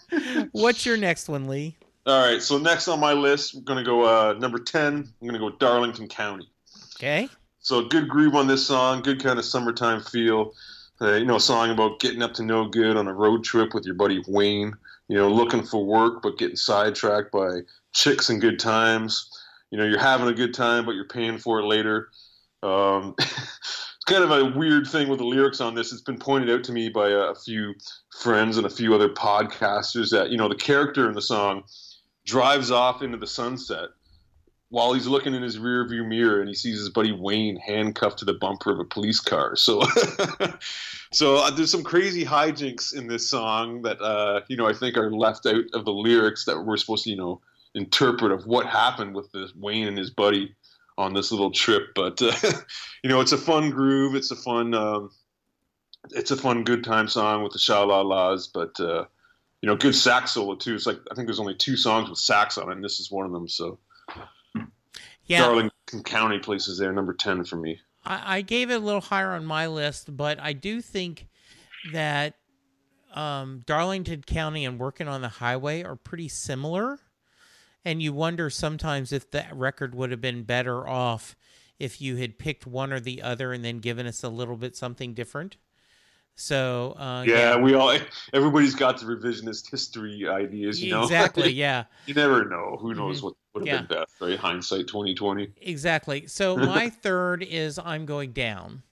[0.52, 2.40] what's your next one lee All right.
[2.42, 5.06] So next on my list, I'm gonna go uh, number ten.
[5.20, 6.48] I'm gonna go Darlington County.
[6.96, 7.28] okay
[7.60, 10.54] So good groove on this song, good kind of summertime feel.
[11.00, 13.74] Uh, you know, a song about getting up to no good on a road trip
[13.74, 14.72] with your buddy Wayne.
[15.08, 17.60] You know, looking for work but getting sidetracked by
[17.92, 19.30] chicks and good times.
[19.70, 22.08] You know, you're having a good time but you're paying for it later.
[22.62, 23.14] Um,
[24.08, 25.92] kind of a weird thing with the lyrics on this.
[25.92, 27.74] It's been pointed out to me by a, few
[28.22, 31.64] friends and a few other podcasters that you know the character in the song
[32.24, 33.90] drives off into the sunset
[34.70, 38.24] while he's looking in his rearview mirror and he sees his buddy Wayne handcuffed to
[38.24, 39.56] the bumper of a police car.
[39.56, 39.82] So,
[41.12, 44.96] so uh, there's some crazy hijinks in this song that uh, you know I think
[44.96, 47.40] are left out of the lyrics that we're supposed to you know
[47.74, 50.54] interpret of what happened with this Wayne and his buddy
[50.98, 51.94] on this little trip.
[51.94, 52.32] But uh,
[53.02, 54.14] you know, it's a fun groove.
[54.14, 54.74] It's a fun.
[54.74, 55.10] Um,
[56.10, 59.04] it's a fun good time song with the Sha La Las, but uh,
[59.62, 60.74] you know, good sax solo too.
[60.74, 63.10] It's like I think there's only two songs with sax on it, and this is
[63.10, 63.48] one of them.
[63.48, 63.78] So
[65.24, 67.80] yeah Darlington County places there number ten for me.
[68.04, 71.28] I, I gave it a little higher on my list, but I do think
[71.92, 72.34] that
[73.14, 76.98] um, Darlington County and Working on the Highway are pretty similar.
[77.84, 81.36] And you wonder sometimes if that record would have been better off
[81.78, 84.76] if you had picked one or the other and then given us a little bit
[84.76, 85.56] something different.
[86.34, 87.96] So, uh, yeah, we all
[88.32, 91.02] everybody's got the revisionist history ideas, you know.
[91.02, 91.50] exactly.
[91.52, 91.84] Yeah.
[92.06, 92.76] you never know.
[92.80, 93.86] Who knows what would have Yeah.
[93.86, 94.38] been best, right?
[94.38, 95.50] Hindsight twenty twenty.
[95.60, 96.26] Exactly.
[96.28, 98.82] So my third is I'm going down.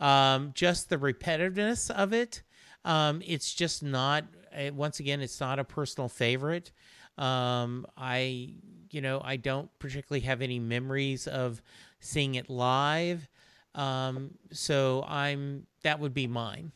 [0.00, 2.42] Um, just the repetitiveness of it.
[2.84, 4.24] Um, it's just not.
[4.54, 6.72] uh, Once again, it's not a personal favorite.
[7.20, 8.54] Um, I,
[8.90, 11.62] you know, I don't particularly have any memories of
[12.00, 13.28] seeing it live.
[13.74, 16.72] Um, so I'm that would be mine.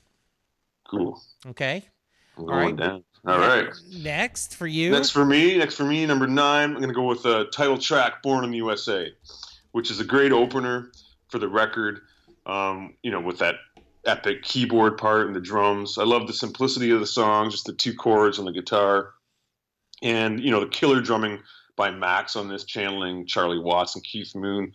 [0.88, 1.20] Cool.
[1.48, 1.84] Okay.
[2.36, 2.76] All right.
[2.76, 3.04] down.
[3.26, 3.68] All right.
[3.90, 4.90] Next for you.
[4.90, 7.78] Next for me, next for me, number nine, I'm going to go with the title
[7.78, 9.12] track "Born in the USA,"
[9.72, 10.92] which is a great opener
[11.28, 12.00] for the record.
[12.46, 13.54] Um, you know, with that
[14.06, 15.98] epic keyboard part and the drums.
[15.98, 19.13] I love the simplicity of the song, just the two chords on the guitar,
[20.04, 21.40] and you know the killer drumming
[21.74, 24.72] by Max on this, channeling Charlie Watts and Keith Moon.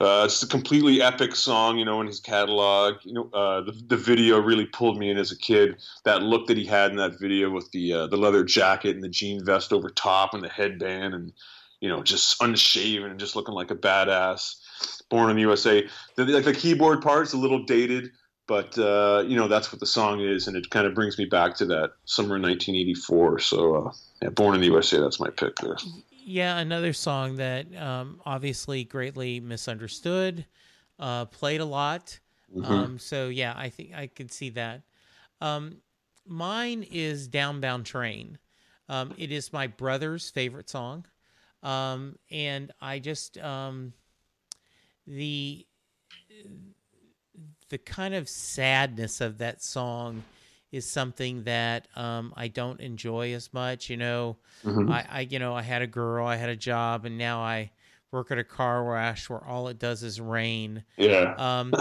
[0.00, 2.94] Uh, it's a completely epic song, you know, in his catalog.
[3.02, 5.76] You know, uh, the, the video really pulled me in as a kid.
[6.04, 9.04] That look that he had in that video with the uh, the leather jacket and
[9.04, 11.32] the jean vest over top and the headband, and
[11.80, 14.56] you know, just unshaven and just looking like a badass.
[15.10, 15.86] Born in the USA.
[16.14, 18.12] The, like the keyboard part's a little dated,
[18.50, 21.24] but uh, you know that's what the song is, and it kind of brings me
[21.24, 23.38] back to that summer in 1984.
[23.38, 24.98] So, uh, yeah, Born in the USA.
[24.98, 25.76] That's my pick there.
[26.10, 30.46] Yeah, another song that um, obviously greatly misunderstood,
[30.98, 32.18] uh, played a lot,
[32.52, 32.64] Mhm.
[32.64, 34.82] Um, so yeah, I think I could see that.
[35.40, 35.82] Um,
[36.26, 38.38] mine is Downbound Train.
[38.88, 41.06] Um, it is my brother's favorite song,
[41.62, 43.92] um, and I just um,
[45.06, 45.64] the
[47.70, 50.22] the kind of sadness of that song
[50.70, 53.88] is something that um, I don't enjoy as much.
[53.90, 54.90] You know, Mhm.
[54.90, 57.70] I, I you know I had a girl, I had a job, and now I
[58.12, 60.84] work at a car wash where all it does is rain.
[60.96, 61.34] yeah.
[61.38, 61.74] Um,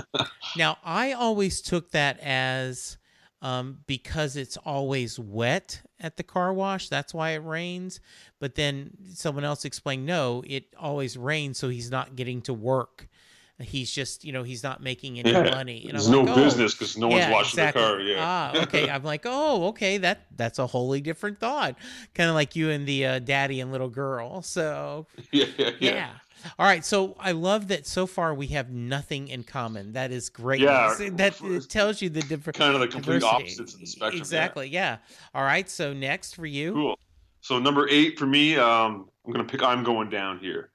[0.55, 2.97] now, I always took that as
[3.41, 6.89] um, because it's always wet at the car wash.
[6.89, 7.99] That's why it rains.
[8.39, 13.07] But then someone else explained, no, it always rains, so he's not getting to work.
[13.61, 15.43] He's just, you know, he's not making any Yeah.
[15.49, 15.83] money.
[15.83, 17.81] And There's I'm no like, oh, business because no one's yeah, watching exactly.
[17.81, 17.99] the car.
[18.01, 18.15] Yeah.
[18.19, 18.89] Ah, okay.
[18.89, 19.97] I'm like, oh, okay.
[19.97, 21.75] That that's a wholly different thought.
[22.13, 24.41] Kind of like you and the uh, daddy and little girl.
[24.41, 26.09] So yeah, yeah, yeah.
[26.57, 26.85] All right.
[26.85, 29.91] So I love that so far we have nothing in common.
[29.91, 30.61] That is great.
[30.61, 30.95] Yeah.
[31.11, 33.35] That it tells you the different Kind of the complete diversity.
[33.43, 34.19] opposites of the spectrum.
[34.21, 34.69] Exactly.
[34.69, 34.99] Yeah.
[35.35, 35.69] All right.
[35.69, 36.71] So next for you.
[36.73, 36.99] Cool.
[37.41, 39.61] So number eight for me, um, I'm gonna pick.
[39.63, 40.69] I'm going down here.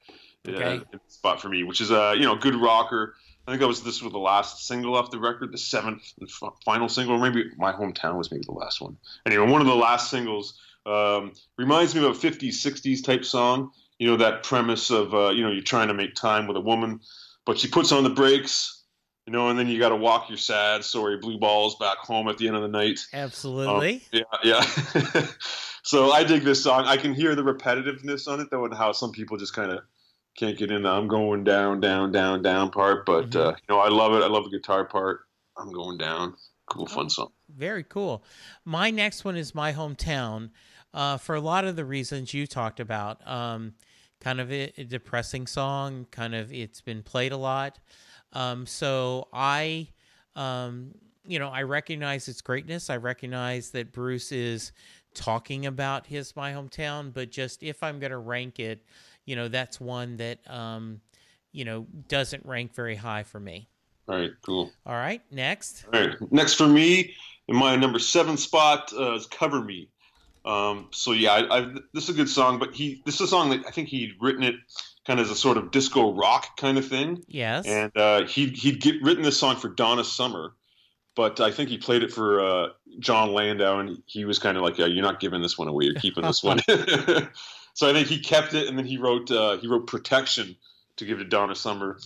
[0.49, 0.80] Okay.
[0.92, 3.14] Uh, spot for me, which is a you know good rocker.
[3.47, 6.28] I think that was this was the last single off the record, the seventh and
[6.28, 7.16] f- final single.
[7.16, 8.97] Or maybe my hometown was maybe the last one.
[9.26, 13.70] Anyway, one of the last singles um, reminds me of a 50s, 60s type song.
[13.99, 16.61] You know that premise of uh, you know you're trying to make time with a
[16.61, 17.01] woman,
[17.47, 18.82] but she puts on the brakes.
[19.26, 22.28] You know, and then you got to walk your sad, sorry blue balls back home
[22.28, 23.01] at the end of the night.
[23.14, 24.03] Absolutely.
[24.12, 24.62] Yeah, yeah.
[25.82, 26.84] so I dig this song.
[26.84, 29.80] I can hear the repetitiveness on it, though, and how some people just kind of
[30.37, 33.07] can't get in the "I'm going down, down, down, down" part.
[33.07, 33.37] But Mhm.
[33.41, 34.22] uh, you know, I love it.
[34.22, 35.22] I love the guitar part.
[35.57, 36.37] I'm going down.
[36.66, 37.30] Cool, fun song.
[37.49, 38.24] Very cool.
[38.64, 40.51] My next one is my hometown.
[40.93, 43.74] Uh, for a lot of the reasons you talked about, um,
[44.20, 46.07] kind of a, a depressing song.
[46.11, 47.78] Kind of it's been played a lot.
[48.32, 49.89] Um, so I,
[50.37, 50.95] um,
[51.26, 52.91] you know, I recognize its greatness.
[52.91, 54.72] I recognize that Bruce is
[55.14, 57.12] talking about his my hometown.
[57.12, 58.85] But just if I'm going to rank it,
[59.25, 61.01] you know, that's one that um,
[61.53, 63.68] you know doesn't rank very high for me.
[64.09, 64.70] All right, cool.
[64.85, 65.87] All right, next.
[65.93, 67.14] All right, next for me,
[67.49, 69.89] in my number seven spot uh, is "Cover Me."
[70.45, 73.27] Um, so yeah, I, I, this is a good song, but he this is a
[73.29, 74.57] song that I think he'd written it
[75.07, 77.22] kind of as a sort of disco rock kind of thing.
[77.29, 77.66] Yes.
[77.66, 80.55] and uh, he'd he'd get written this song for Donna Summer,
[81.16, 82.68] but I think he played it for uh,
[82.99, 85.87] Jon Landau, and he was kind of like, yeah, "You're not giving this one away.
[85.87, 86.61] You're keeping this one."
[87.75, 90.57] so I think he kept it, and then he wrote uh, he wrote "Protection"
[90.97, 91.99] to give to Donna Summer.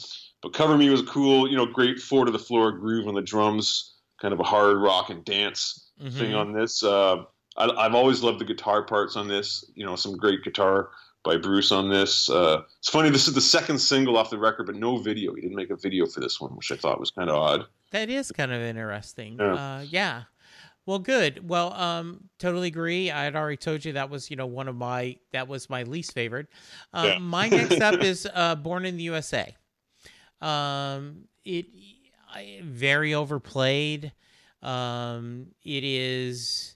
[0.43, 3.15] But "Cover Me" was a cool, you know, great four to the floor groove on
[3.15, 6.39] the drums, kind of a hard rock and dance thing Mhm.
[6.41, 6.83] on this.
[6.83, 7.25] Uh,
[7.57, 9.65] I, I've always loved the guitar parts on this.
[9.75, 10.91] You know, some great guitar
[11.25, 12.31] by Bruce on this.
[12.31, 13.11] Uh, it's funny.
[13.11, 15.35] This is the second single off the record, but no video.
[15.35, 17.65] He didn't make a video for this one, which I thought was kind of odd.
[17.91, 19.37] That is kind of interesting.
[19.41, 19.55] Yeah.
[19.55, 20.23] Uh, yeah.
[20.89, 21.47] Well, good.
[21.47, 23.11] Well, um, totally agree.
[23.11, 25.83] I had already told you that was, you know, one of my that was my
[25.83, 26.47] least favorite.
[26.95, 27.19] Um, Yeah.
[27.19, 29.55] My next up is uh, "Born in the USA."
[30.41, 31.67] Um, it
[32.33, 34.15] I, very overplayed.
[34.63, 36.75] Um, it is,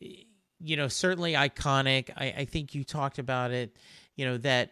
[0.00, 2.10] you know, certainly iconic.
[2.16, 3.76] I, I think you talked about it.
[4.16, 4.70] You know that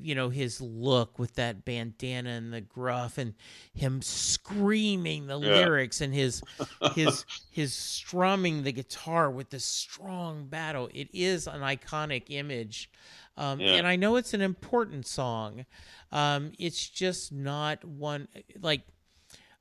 [0.00, 3.34] you know his look with that bandana and the gruff and
[3.74, 5.54] him screaming the Yeah.
[5.54, 6.42] lyrics and his
[6.94, 12.90] his his strumming the guitar with this strong battle it is an iconic image
[13.36, 13.74] um, Yeah.
[13.74, 15.64] and i know it's an important song
[16.12, 18.28] um, it's just not one
[18.60, 18.82] like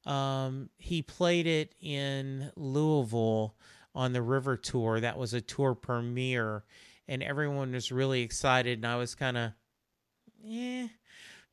[0.05, 3.55] um, he played it in louisville
[3.93, 6.63] on the river tour that was a tour premiere
[7.07, 9.51] and everyone was really excited and i was kind of
[10.43, 10.87] yeah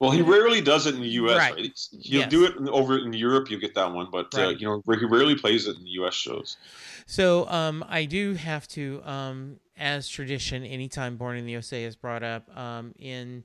[0.00, 1.36] Well, he rarely does it in the U.S.
[1.36, 1.54] Right.
[1.54, 1.80] Right?
[2.02, 2.30] He'll Yes.
[2.30, 3.50] do it in, over in Europe.
[3.50, 6.14] You get that one, but uh, you know he rarely plays it in the U.S.
[6.14, 6.56] shows.
[7.06, 11.96] So um, I do have to, um, as tradition, anytime Born in the USA is
[11.96, 13.42] brought up, um, in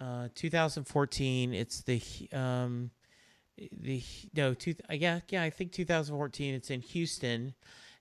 [0.00, 2.02] uh, 2014, it's the
[2.32, 2.90] um,
[3.72, 4.02] the
[4.34, 7.54] no two yeah yeah I think 2014 it's in Houston,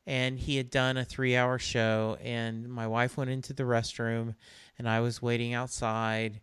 [0.08, 4.36] and he had done a three hour show, and my wife went into the restroom,
[4.78, 6.42] and I was waiting outside,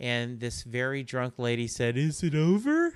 [0.00, 2.94] and this very drunk lady said, "Is it over?"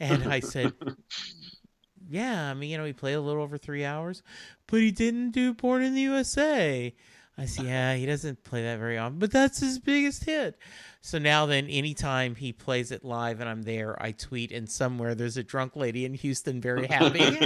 [0.00, 0.72] And I said,
[2.08, 4.22] yeah, I mean, you know, he played a little over three hours,
[4.66, 6.94] but he didn't do Born in the USA.
[7.38, 10.58] I said, yeah, he doesn't play that very often, but that's his biggest hit.
[11.00, 15.14] So now then, anytime he plays it live and I'm there, I tweet, and somewhere
[15.14, 17.20] there's a drunk lady in Houston very happy.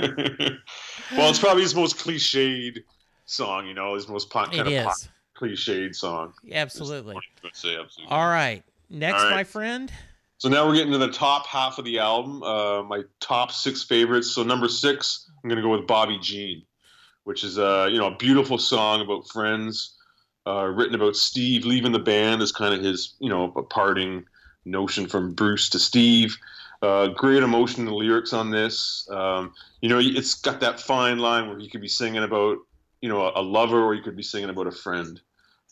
[1.13, 2.83] well, it's probably his most cliched
[3.27, 3.67] song.
[3.67, 5.09] You know, his most pop, it kind of pop, is.
[5.39, 6.33] Cliched song.
[6.51, 7.17] Absolutely.
[7.53, 8.15] Say absolutely.
[8.15, 8.63] All right.
[8.91, 9.37] Next, All right.
[9.37, 9.93] my friend.
[10.39, 12.43] So now we're getting to the top half of the album.
[12.43, 14.31] Uh, my top six favorites.
[14.31, 16.63] So number six, I'm going to go with Bobby Jean,
[17.25, 19.97] which is a you know a beautiful song about friends,
[20.47, 24.25] uh, written about Steve leaving the band as kind of his you know a parting
[24.65, 26.37] notion from Bruce to Steve.
[26.83, 29.09] Uh, great emotion in the lyrics on this.
[29.11, 32.59] Um, you know, it's got that fine line where you could be singing about
[33.01, 35.21] you know a, a lover or you could be singing about a friend.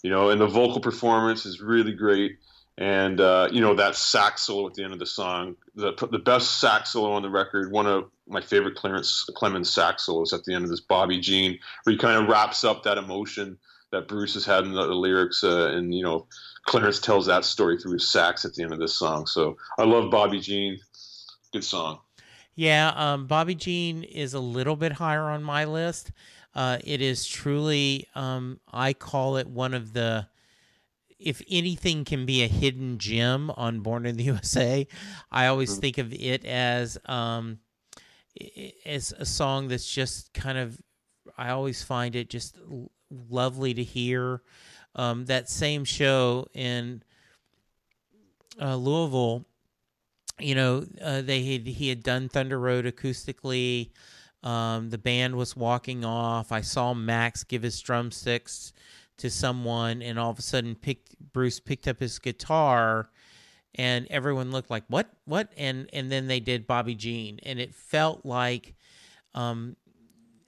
[0.04, 2.38] You know, and the vocal performance is really great
[2.76, 6.18] and uh, you know that sax solo at the end of the song, the the
[6.18, 7.70] best sax solo on the record.
[7.70, 11.58] One of my favorite Clarence Clemons sax solos at the end of this Bobby Jean,
[11.84, 13.58] where he kind of wraps up that emotion
[13.92, 16.26] that Bruce has had in the, the lyrics, uh, and you know
[16.66, 19.26] Clarence tells that story through his sax at the end of this song.
[19.26, 20.80] So I love Bobby Jean,
[21.52, 22.00] good song.
[22.56, 26.10] Yeah, um, Bobby Jean is a little bit higher on my list.
[26.54, 30.28] Uh, it is truly, um, I call it one of the
[31.24, 34.86] if anything can be a hidden gem on Born in the USA,
[35.32, 35.80] I always mm-hmm.
[35.80, 37.58] think of it as um,
[38.84, 40.80] as a song that's just kind of.
[41.38, 42.56] I always find it just
[43.10, 44.42] lovely to hear.
[44.94, 47.02] Um, that same show in
[48.60, 49.44] uh, Louisville,
[50.38, 53.90] you know, uh, they had he had done Thunder Road acoustically.
[54.44, 56.52] Um, the band was walking off.
[56.52, 58.72] I saw Max give his drumsticks
[59.16, 63.08] to someone, and all of a sudden, picked Bruce picked up his guitar,
[63.74, 67.74] and everyone looked like what, what, and and then they did Bobby Jean, and it
[67.74, 68.74] felt like,
[69.34, 69.76] um,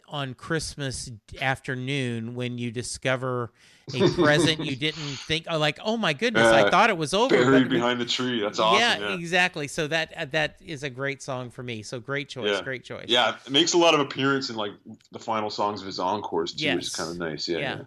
[0.08, 3.52] on Christmas afternoon when you discover
[3.94, 7.36] a present you didn't think oh, like oh my goodness I thought it was over
[7.36, 10.90] buried behind the tree that's awesome yeah, yeah, exactly so that uh, that is a
[10.90, 12.62] great song for me so great choice yeah.
[12.62, 14.72] great choice yeah it makes a lot of appearance in like
[15.12, 16.74] the final songs of his encores too yes.
[16.74, 17.80] which is kind of nice yeah, yeah.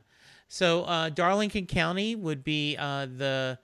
[0.49, 3.59] So uh, Darlington County would be uh, the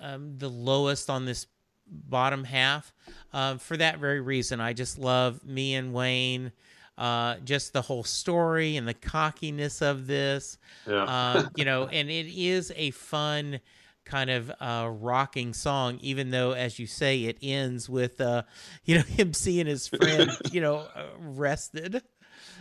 [0.00, 1.46] um, the lowest on this
[1.86, 2.94] bottom half.
[3.32, 6.52] Uh, for that very reason, I just love me and Wayne.
[6.98, 11.04] Uh, just the whole story and the cockiness of this, yeah.
[11.04, 13.58] uh, you know, and it is a fun
[14.04, 18.42] kind of uh, rocking song, even though, as you say, it ends with, uh,
[18.84, 20.86] you know, him seeing his friend, you know,
[21.24, 22.02] arrested.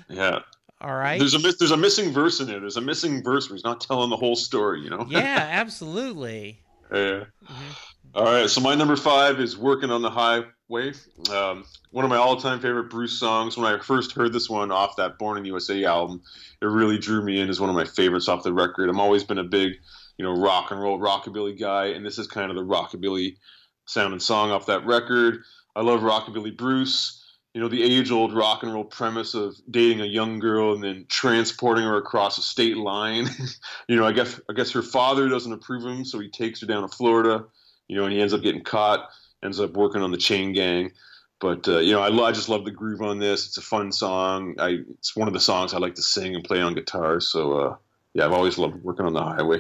[0.08, 0.40] Yeah.
[0.80, 1.20] All right.
[1.20, 2.60] There's a there's a missing verse in there.
[2.60, 4.82] There's a missing verse where he's not telling the whole story.
[4.82, 5.06] You know.
[5.10, 6.64] yeah, absolutely.
[6.92, 6.98] Yeah.
[6.98, 7.72] Mm-hmm.
[8.14, 8.50] All right.
[8.50, 10.94] So my number five is "Working on the Highway."
[11.34, 13.56] Um, one of my all-time favorite Bruce songs.
[13.56, 16.22] When I first heard this one off that "Born in the USA" album,
[16.62, 17.50] it really drew me in.
[17.50, 18.90] as one of my favorites off the record.
[18.90, 19.76] I've always been a big,
[20.18, 23.38] you know, rock and roll rockabilly guy, and this is kind of the rockabilly
[23.86, 25.44] sound and song off that record.
[25.74, 27.18] I love rockabilly Bruce
[27.54, 30.84] you know the age old rock and roll premise of dating a young girl and
[30.84, 33.28] then transporting her across a state line
[33.90, 36.62] you know i guess i guess her father doesn't approve of him so he takes
[36.62, 37.44] her down to florida
[37.92, 39.10] you know and he ends up getting caught
[39.44, 40.92] ends up working on the chain gang
[41.40, 43.92] but uh, you know I, I just love the groove on this it's a fun
[43.92, 47.20] song i it's one of the songs i like to sing and play on guitar
[47.20, 47.76] so uh,
[48.14, 49.60] yeah i've always loved working on the highway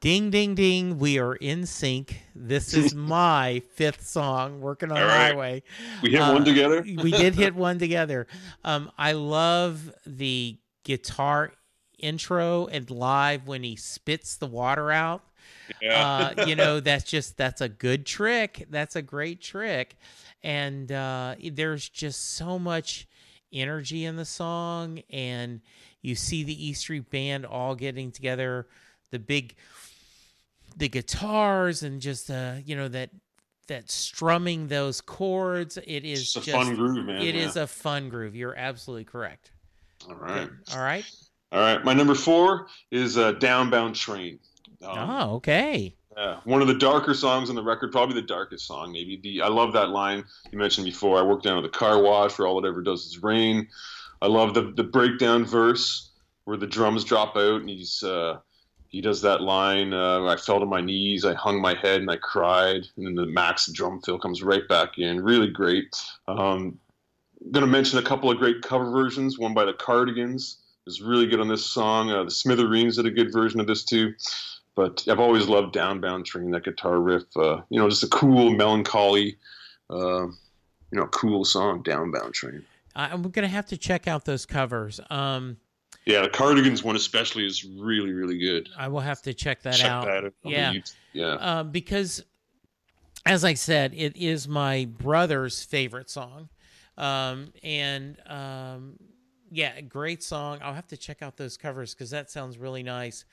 [0.00, 0.98] Ding, ding, ding.
[0.98, 2.20] We are in sync.
[2.34, 5.30] This is my fifth song, Working on the right.
[5.30, 5.62] Highway.
[6.02, 6.82] We hit uh, one together?
[7.04, 8.26] we did hit one together.
[8.64, 11.52] Um, I love the guitar
[12.00, 15.22] intro and live when he spits the water out.
[15.80, 16.32] Yeah.
[16.38, 18.66] uh, you know, that's just, that's a good trick.
[18.70, 19.96] That's a great trick.
[20.42, 23.08] And uh, there's just so much
[23.52, 25.00] energy in the song.
[25.10, 25.60] And
[26.02, 28.66] you see the E Street Band all getting together
[29.10, 29.54] the big
[30.76, 33.10] the guitars and just uh you know that
[33.68, 37.46] that strumming those chords it is just a fun groove man It yeah.
[37.46, 39.52] is a fun groove you're absolutely correct
[40.08, 41.04] all right all right
[41.52, 44.38] all right my number four is uh downbound train
[44.82, 48.66] um, oh okay yeah, one of the darker songs on the record, probably the darkest
[48.66, 48.90] song.
[48.90, 51.18] Maybe the I love that line you mentioned before.
[51.18, 53.68] I work down at the car wash where all it ever does is rain.
[54.22, 56.12] I love the the breakdown verse
[56.44, 58.38] where the drums drop out and he's uh,
[58.88, 59.92] he does that line.
[59.92, 62.86] Uh, I fell to my knees, I hung my head, and I cried.
[62.96, 65.22] And then the Max drum fill comes right back in.
[65.22, 65.94] Really great.
[66.28, 66.78] Um,
[67.44, 69.38] I'm going to mention a couple of great cover versions.
[69.38, 72.10] One by the Cardigans is really good on this song.
[72.10, 74.14] Uh, the Smithereens did a good version of this too.
[74.76, 77.24] But I've always loved Downbound Train, that guitar riff.
[77.34, 79.38] Uh, you know, just a cool, melancholy,
[79.90, 80.32] uh, you
[80.92, 82.62] know, cool song, Downbound Train.
[82.94, 85.00] I'm going to have to check out those covers.
[85.10, 85.56] Um,
[86.06, 88.68] yeah, the Cardigans one especially is really really good.
[88.78, 90.04] I will have to check that check out.
[90.06, 90.72] That yeah,
[91.12, 91.26] yeah.
[91.26, 92.24] Uh, because,
[93.24, 96.48] as I said, it is my brother's favorite song,
[96.96, 98.98] um, and um,
[99.50, 100.58] yeah, great song.
[100.62, 103.24] I'll have to check out those covers because that sounds really nice.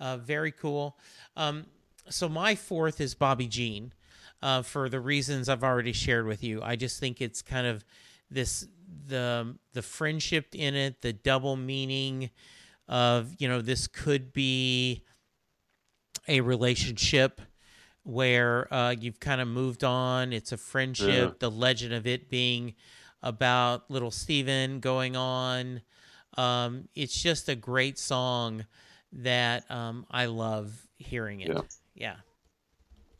[0.00, 0.96] Uh, very cool.
[1.36, 1.66] Um,
[2.08, 3.92] so my fourth is Bobby Jean.
[4.42, 6.60] uh, for the reasons I've already shared with you.
[6.62, 7.84] I just think it's kind of
[8.30, 8.66] this
[9.06, 12.30] the the friendship in it, the double meaning
[12.88, 15.04] of you know this could be
[16.28, 17.40] a relationship
[18.04, 20.32] where uh, you've kind of moved on.
[20.32, 21.08] It's a friendship.
[21.08, 21.30] Yeah.
[21.38, 22.74] The legend of it being
[23.22, 25.82] about little Steven going on.
[26.36, 28.66] Um, it's just a great song
[29.12, 31.48] that um, I love hearing it.
[31.48, 31.62] Yeah.
[31.94, 32.16] Yeah.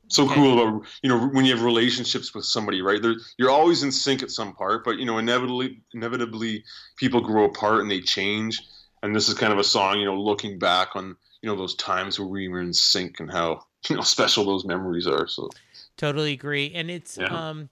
[0.09, 0.35] so Okay.
[0.35, 3.93] cool about you know when you have relationships with somebody right They're, you're always in
[3.93, 6.65] sync at some part but you know inevitably inevitably
[6.97, 8.61] people grow apart and they change
[9.03, 11.75] and this is kind of a song you know looking back on you know those
[11.77, 15.49] times where we were in sync and how you know special those memories are so
[15.97, 16.73] Totally agree.
[16.75, 17.27] And it's Yeah.
[17.29, 17.69] um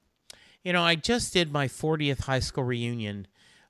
[0.64, 3.26] you know, I just did my 40th high school reunion.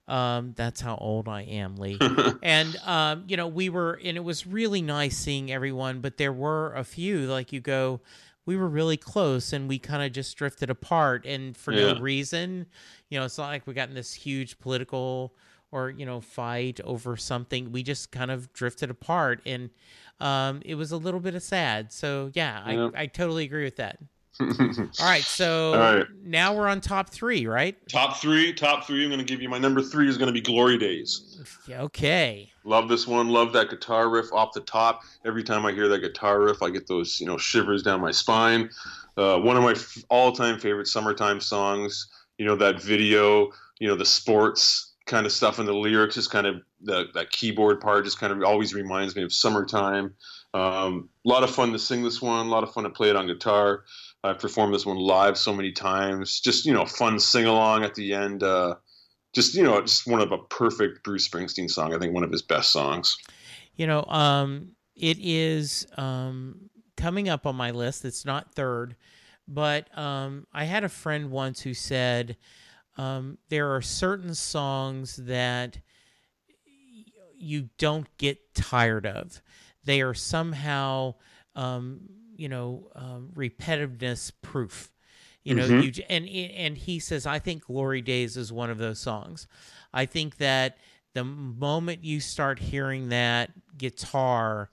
[0.08, 1.98] Um that's how old I am, Lee.
[2.42, 6.32] and um you know, we were and it was really nice seeing everyone, but there
[6.32, 8.00] were a few like you go
[8.46, 11.92] we were really close and we kind of just drifted apart and for Yeah.
[11.94, 12.66] no reason.
[13.08, 15.34] You know, it's not like we got in this huge political
[15.70, 17.70] or, you know, fight over something.
[17.70, 19.70] We just kind of drifted apart and
[20.18, 21.92] um it was a little bit of sad.
[21.92, 22.90] So, yeah, Yeah.
[22.94, 23.98] I I totally agree with that.
[24.40, 26.06] All right, so All right.
[26.24, 27.76] now we're on top three, right?
[27.88, 30.32] top three top three i'm going to give you my number three is going to
[30.32, 32.50] be glory days Okay.
[32.64, 33.28] Love this one.
[33.28, 35.02] Love that guitar riff off the top.
[35.24, 38.10] Every time I hear that guitar riff, I get those you know shivers down my
[38.10, 38.68] spine.
[39.16, 42.08] Uh, one of my f- all-time favorite summertime songs.
[42.38, 43.50] You know that video.
[43.78, 46.16] You know the sports kind of stuff and the lyrics.
[46.16, 50.14] Just kind of the, that keyboard part just kind of always reminds me of summertime.
[50.52, 52.46] Um, a lot of fun to sing this one.
[52.46, 53.84] A lot of fun to play it on guitar.
[54.22, 56.40] I've performed this one live so many times.
[56.40, 58.42] Just you know, fun sing along at the end.
[58.42, 58.76] Uh,
[59.34, 61.94] just you know, just one of a perfect Bruce Springsteen song.
[61.94, 63.16] I think one of his best songs.
[63.76, 68.04] You know, um, it is um, coming up on my list.
[68.04, 68.96] It's not third,
[69.48, 72.36] but um, I had a friend once who said
[72.98, 75.78] um, there are certain songs that
[77.34, 79.40] you don't get tired of.
[79.84, 81.14] They are somehow,
[81.56, 82.02] um,
[82.40, 84.90] you know, um, repetitiveness proof.
[85.42, 85.96] You know, Mhm.
[85.96, 89.46] you and and he says I think "Glory Days" is one of those songs.
[89.92, 90.78] I think that
[91.14, 94.70] the moment you start hearing that guitar,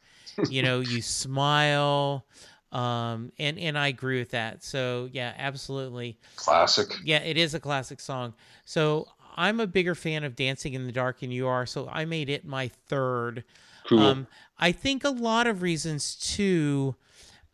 [0.50, 2.26] you know, you smile,
[2.72, 4.64] um, and and I agree with that.
[4.64, 6.18] So yeah, absolutely.
[6.36, 6.88] Classic.
[7.06, 8.34] Yeah, it is a classic song.
[8.66, 9.08] So
[9.38, 11.66] I'm a bigger fan of Dancing in the Dark than you are.
[11.66, 13.44] So I made it my third.
[13.88, 14.00] Cool.
[14.00, 14.28] Um,
[14.60, 16.96] I think a lot of reasons too,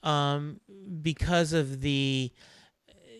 [0.03, 0.59] um,
[1.01, 2.31] because of the,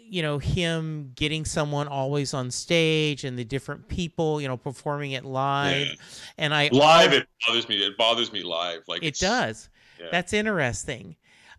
[0.08, 5.12] you know, him getting someone always on stage and the different people, you know, performing
[5.14, 5.88] it live.
[5.88, 5.94] Yeah.
[6.38, 7.78] And I live, it bothers me.
[7.78, 8.82] It bothers me live.
[8.88, 9.70] Like it does.
[10.00, 10.08] yeah.
[10.12, 11.16] That's interesting.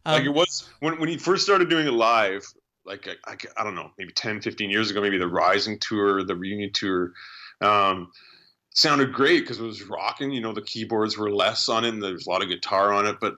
[0.06, 2.44] Like Um, it was when when he first started doing it live.
[2.84, 6.22] Like I, I, I don't know, maybe 10, 15 years ago, maybe the Rising tour,
[6.22, 7.12] the reunion tour.
[7.62, 8.12] Um,
[8.74, 10.30] sounded great because it was rocking.
[10.30, 12.92] You know, the keyboards were less on it, and there was a lot of guitar
[12.92, 13.16] on it.
[13.20, 13.36] But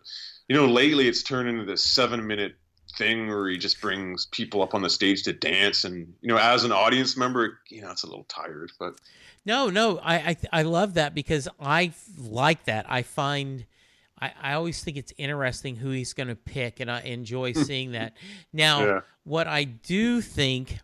[0.48, 2.54] you know, lately it's turned into this seven-minute
[2.96, 6.38] thing where he just brings people up on the stage to dance, and you know,
[6.38, 8.72] as an audience member, you know, it's a little tired.
[8.78, 8.94] But
[9.44, 12.86] No, no, I I, I love that because I like that.
[12.88, 13.66] I find
[14.20, 17.62] I, I always think it's interesting who he's going to pick, and I enjoy hmm.
[17.62, 18.14] seeing that.
[18.52, 19.00] Now, Yeah.
[19.24, 20.78] what I do think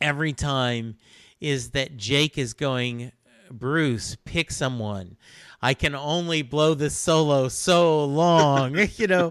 [0.00, 0.96] every time
[1.40, 3.12] is that Jake is going,
[3.50, 5.16] Bruce, pick someone.
[5.62, 9.30] I can only blow this solo so long, you know.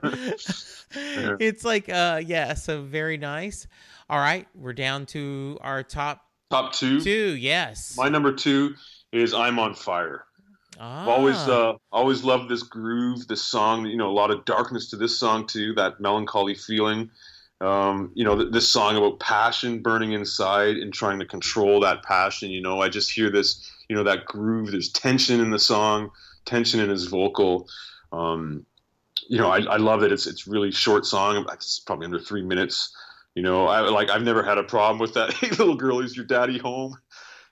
[0.98, 3.68] It's like, uh, yeah, so very nice.
[4.10, 6.22] All right, we're down to our top
[6.52, 7.36] top two, two.
[7.36, 7.96] Yes.
[7.98, 8.76] my number two
[9.12, 10.26] is "I'm on Fire."
[10.80, 11.04] Ah.
[11.04, 13.86] I've always uh, always loved this groove, this song.
[13.86, 15.74] You know, a lot of darkness to this song too.
[15.74, 17.10] That melancholy feeling.
[17.62, 22.04] Um, you know, th- this song about passion burning inside and trying to control that
[22.04, 22.50] passion.
[22.50, 23.72] You know, I just hear this.
[23.90, 24.72] You know, that groove.
[24.72, 26.12] There's tension in the song,
[26.46, 27.68] tension in his vocal.
[28.12, 28.66] Um,
[29.28, 30.12] you know, I, I love it.
[30.12, 31.46] It's it's really short song.
[31.52, 32.96] It's probably under three minutes.
[33.36, 35.34] You know, I like I've never had a problem with that.
[35.34, 36.96] Hey, little girl, is your daddy home?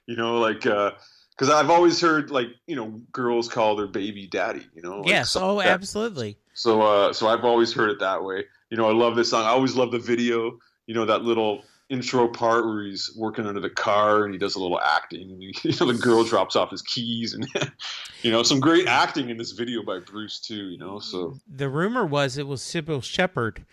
[0.07, 0.65] You know, like.
[0.65, 0.91] uh
[1.35, 4.99] because I've always heard like you know girls call their baby daddy, you know.
[4.99, 5.35] like yes.
[5.35, 6.37] Oh, like absolutely.
[6.53, 8.45] So uh, so I've always heard it that way.
[8.69, 9.43] You know, I love this song.
[9.43, 10.59] I always love the video.
[10.85, 14.55] You know, that little intro part where he's working under the car and he does
[14.55, 15.29] a little acting.
[15.63, 17.47] You know, the girl drops off his keys and
[18.23, 20.69] you know some great acting in this video by Bruce too.
[20.69, 23.65] You know, so The rumor was it was Cybill Shepherd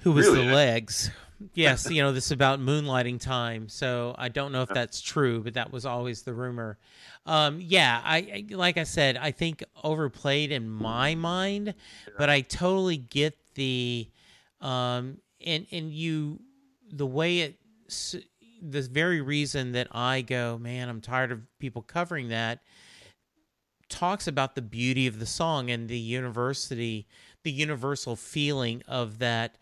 [0.00, 0.46] who was Really?
[0.48, 1.10] the legs.
[1.52, 3.68] Yes, you know, this is about moonlighting time.
[3.68, 6.78] So I don't know if that's true, but that was always the rumor.
[7.26, 8.16] Um, yeah, I
[8.50, 11.74] I- like I said, I think overplayed in my mind,
[12.16, 14.08] but I totally get the
[14.60, 16.38] um and and you
[16.96, 17.58] the way it
[18.62, 22.60] the very reason that I go, man, I'm tired of people covering that
[23.88, 27.06] talks about the beauty of the song and the university
[27.42, 29.56] the universal feeling of that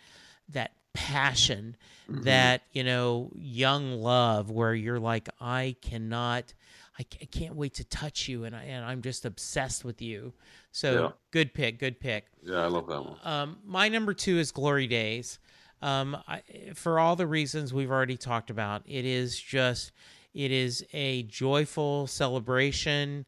[0.48, 1.76] that passion
[2.08, 6.54] that you know young love where you're like i cannot
[7.00, 10.32] i, I can't wait to touch you and, I, and i'm just obsessed with you
[10.70, 11.10] so Yeah.
[11.32, 13.16] good pick good pick Yeah, I love that one.
[13.24, 15.38] um, my number two is Glory Days.
[15.82, 16.42] Um, I,
[16.74, 19.92] for all the reasons we've already talked about, it is just,
[20.32, 23.26] it is a joyful celebration.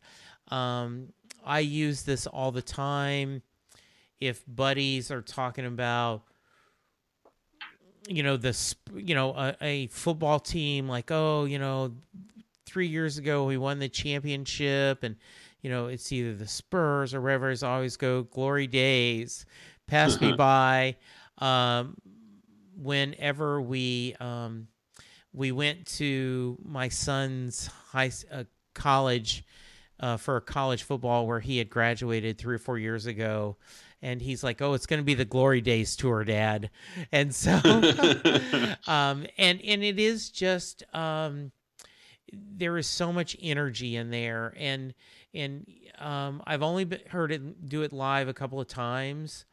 [0.48, 1.08] Um,
[1.44, 3.42] I use this all the time.
[4.20, 6.22] If buddies are talking about,
[8.08, 11.92] you know, the, you know, a, a football team, like, oh, you know,
[12.66, 15.14] three years ago we won the championship and
[15.62, 19.46] you know it's either the spurs or wherever it's always go glory days
[19.86, 20.96] pass me by
[21.38, 21.96] um,
[22.76, 24.68] whenever we um,
[25.32, 28.44] we went to my son's high uh,
[28.74, 29.44] college
[30.00, 33.56] uh, for a college football where he had graduated three or four years ago
[34.02, 36.70] and he's like oh it's going to be the glory days tour dad
[37.12, 37.52] and so
[38.86, 41.52] um, and and it is just um,
[42.32, 44.94] there is so much energy in there and
[45.32, 45.66] and
[45.98, 49.44] um, I've only heard it do it live a couple of times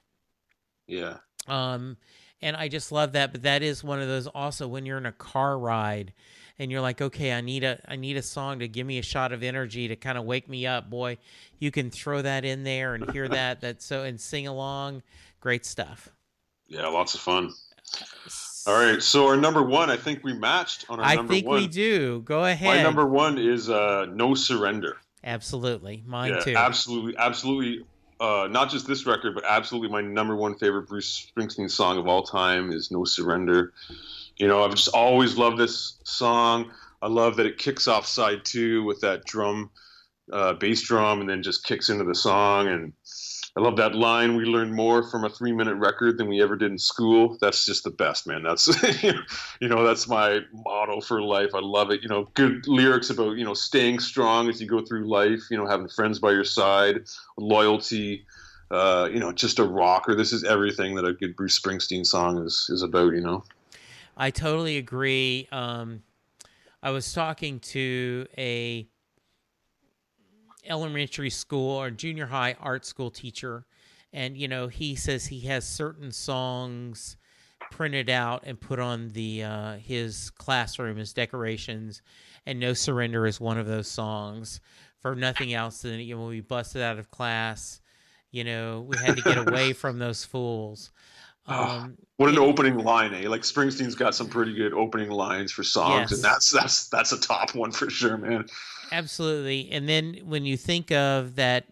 [0.88, 1.18] yeah.
[1.48, 1.98] um,
[2.42, 3.32] and I just love that.
[3.32, 6.14] But that is one of those also when you're in a car ride
[6.60, 9.04] and you're like, okay, I need a I need a song to give me a
[9.04, 10.90] shot of energy to kind of wake me up.
[10.90, 11.18] Boy,
[11.60, 13.62] you can throw that in there and hear that.
[13.62, 15.04] That so and sing along.
[15.40, 16.10] Great stuff.
[16.68, 17.52] Yeah, lots of fun.
[18.68, 21.48] All right, so our number one, I think we matched on our I number think
[21.48, 22.22] we do.
[22.22, 22.68] Go ahead.
[22.68, 26.56] My number one is uh, "No Surrender." Absolutely, mine yeah, too.
[26.56, 27.86] absolutely, absolutely.
[28.22, 32.08] Uh, not just this record, but absolutely my number one favorite Bruce Springsteen song of
[32.08, 33.74] all time is "No Surrender."
[34.38, 36.72] You know, I've just always loved this song.
[37.02, 39.72] I love that it kicks off side two with that drum,
[40.32, 42.68] uh, bass drum, and then just kicks into the song.
[42.68, 42.94] And
[43.58, 44.38] I love that line.
[44.38, 47.38] We learned more from a three-minute record than we ever did in school.
[47.42, 48.44] That's just the best, man.
[48.44, 48.68] That's
[49.62, 51.50] you know, that's my motto for life.
[51.54, 52.02] I love it.
[52.02, 55.42] You know, good lyrics about you know staying strong as you go through life.
[55.52, 57.02] You know, having friends by your side,
[57.38, 58.26] loyalty.
[58.70, 60.16] Uh, you know, just a rocker.
[60.16, 63.14] This is everything that a good Bruce Springsteen song is is about.
[63.14, 63.44] You know.
[64.16, 65.50] I totally agree.
[65.52, 66.04] Um,
[66.82, 68.88] I was talking to a
[70.66, 73.66] elementary school or junior high art school teacher,
[74.14, 77.18] and you know he says he has certain songs
[77.72, 82.02] printed out and put on the uh, his classroom as decorations,
[82.46, 84.60] and "No Surrender" is one of those songs.
[85.02, 87.82] For nothing else than you know, when we busted out of class,
[88.30, 90.92] you know, we had to get away from those fools.
[91.48, 93.28] Um, What an it- opening line, eh?
[93.28, 96.12] Like Springsteen's got some pretty good opening lines for songs, Yes.
[96.12, 98.46] and that's that's that's a top one for sure, man.
[98.92, 99.70] Absolutely.
[99.72, 101.66] And then when you think of that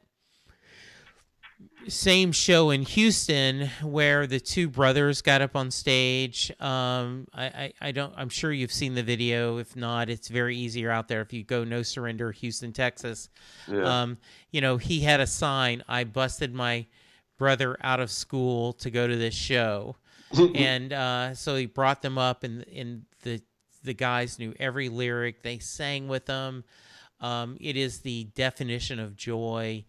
[1.87, 7.73] same show in Houston where the two brothers got up on stage, um, I, I,
[7.81, 9.57] I don't I'm sure you've seen the video.
[9.57, 13.29] If not, it's very easier out there if you go No Surrender, Houston, Texas.
[13.67, 14.01] Yeah.
[14.01, 14.17] Um,
[14.51, 16.85] you know, he had a sign, I busted my
[17.37, 19.95] brother out of school to go to this show.
[20.55, 23.41] and uh, so he brought them up and and the
[23.83, 25.41] the guys knew every lyric.
[25.41, 26.63] They sang with them.
[27.21, 29.85] Um, it is the definition of joy.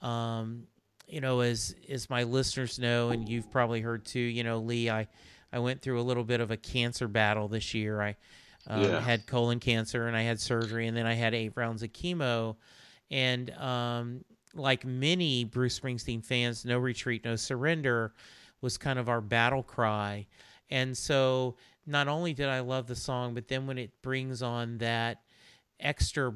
[0.00, 0.66] Um,
[1.06, 4.20] you know, as as my listeners know, and you've probably heard too.
[4.20, 5.06] You know, Lee, I
[5.52, 8.00] I went through a little bit of a cancer battle this year.
[8.00, 8.16] I
[8.66, 9.00] um, Yeah.
[9.00, 12.56] had colon cancer and I had surgery, and then I had eight rounds of chemo.
[13.10, 14.24] And um,
[14.54, 18.14] like many Bruce Springsteen fans, "No Retreat, No Surrender"
[18.60, 20.26] was kind of our battle cry.
[20.70, 21.56] And so,
[21.86, 25.20] not only did I love the song, but then when it brings on that
[25.78, 26.32] extra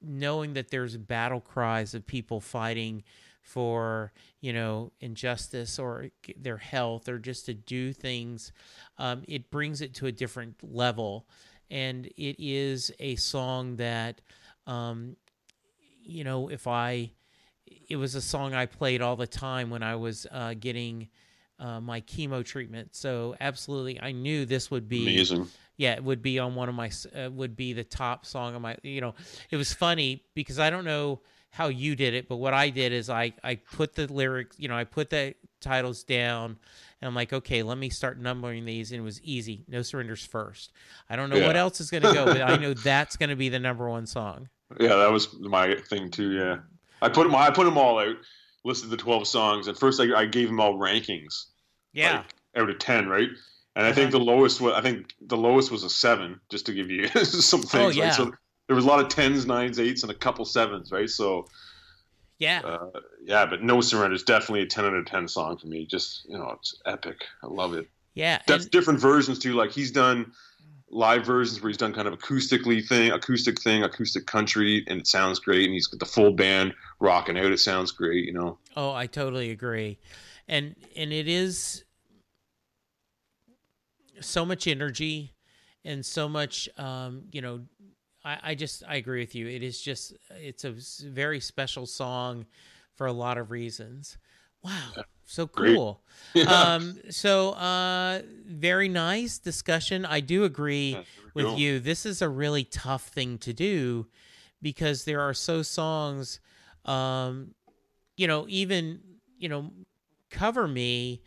[0.00, 3.02] knowing that there's battle cries of people fighting
[3.48, 8.52] for you know injustice or their health or just to do things
[8.98, 11.26] um, it brings it to a different level
[11.70, 14.20] and it is a song that
[14.66, 15.16] um,
[16.02, 17.10] you know if i
[17.88, 21.08] it was a song i played all the time when i was uh, getting
[21.58, 25.48] uh, my chemo treatment so absolutely i knew this would be Amazing.
[25.78, 28.60] Yeah, it would be on one of my uh, would be the top song of
[28.60, 28.76] my.
[28.82, 29.14] You know,
[29.50, 31.20] it was funny because I don't know
[31.50, 34.68] how you did it, but what I did is I I put the lyrics, you
[34.68, 36.58] know, I put the titles down,
[37.00, 39.64] and I'm like, okay, let me start numbering these, and it was easy.
[39.68, 40.72] No surrenders first.
[41.08, 43.60] I don't know what else is gonna go, but I know that's gonna be the
[43.60, 44.48] number one song.
[44.80, 46.32] Yeah, that was my thing too.
[46.32, 46.58] Yeah,
[47.00, 47.36] I put them.
[47.36, 48.16] I put them all out.
[48.64, 51.44] Listed the twelve songs, and first I, I gave them all rankings.
[51.92, 53.28] Yeah, like, out of ten, right?
[53.78, 56.74] And I think the lowest was I think the lowest was a seven, just to
[56.74, 57.74] give you some things.
[57.74, 58.06] Oh, yeah.
[58.08, 58.14] Right?
[58.14, 58.32] So
[58.66, 61.08] there was a lot of tens, nines, eights, and a couple sevens, right?
[61.08, 61.46] So
[62.38, 62.60] Yeah.
[62.64, 65.86] uh, yeah, but No Surrender is definitely a ten out of ten song for me.
[65.86, 67.24] Just you know, it's epic.
[67.42, 67.88] I love it.
[68.14, 68.40] yeah.
[68.46, 69.54] That's and- different versions too.
[69.54, 70.32] Like he's done
[70.90, 75.06] live versions where he's done kind of acoustically thing, acoustic thing, acoustic country, and it
[75.06, 75.64] sounds great.
[75.66, 77.52] And he's got the full band rocking out.
[77.52, 78.24] It sounds great.
[78.24, 78.58] You know.
[78.76, 79.98] Oh, I totally agree.
[80.48, 81.84] And and it is
[84.20, 85.34] so much energy
[85.84, 87.60] and so much um, you know,
[88.24, 89.48] I, I just I agree with you.
[89.48, 90.74] It is just it's a
[91.08, 92.46] very special song
[92.94, 94.18] for a lot of reasons.
[94.62, 94.94] Wow.
[95.26, 96.02] So cool.
[96.46, 100.04] um so uh very nice discussion.
[100.04, 101.02] I do agree Yeah,
[101.34, 101.78] with you.
[101.80, 104.06] This is a really tough thing to do
[104.62, 106.40] because there are so songs
[106.84, 107.54] um
[108.16, 109.00] you know even
[109.38, 109.70] you know
[110.30, 111.22] cover me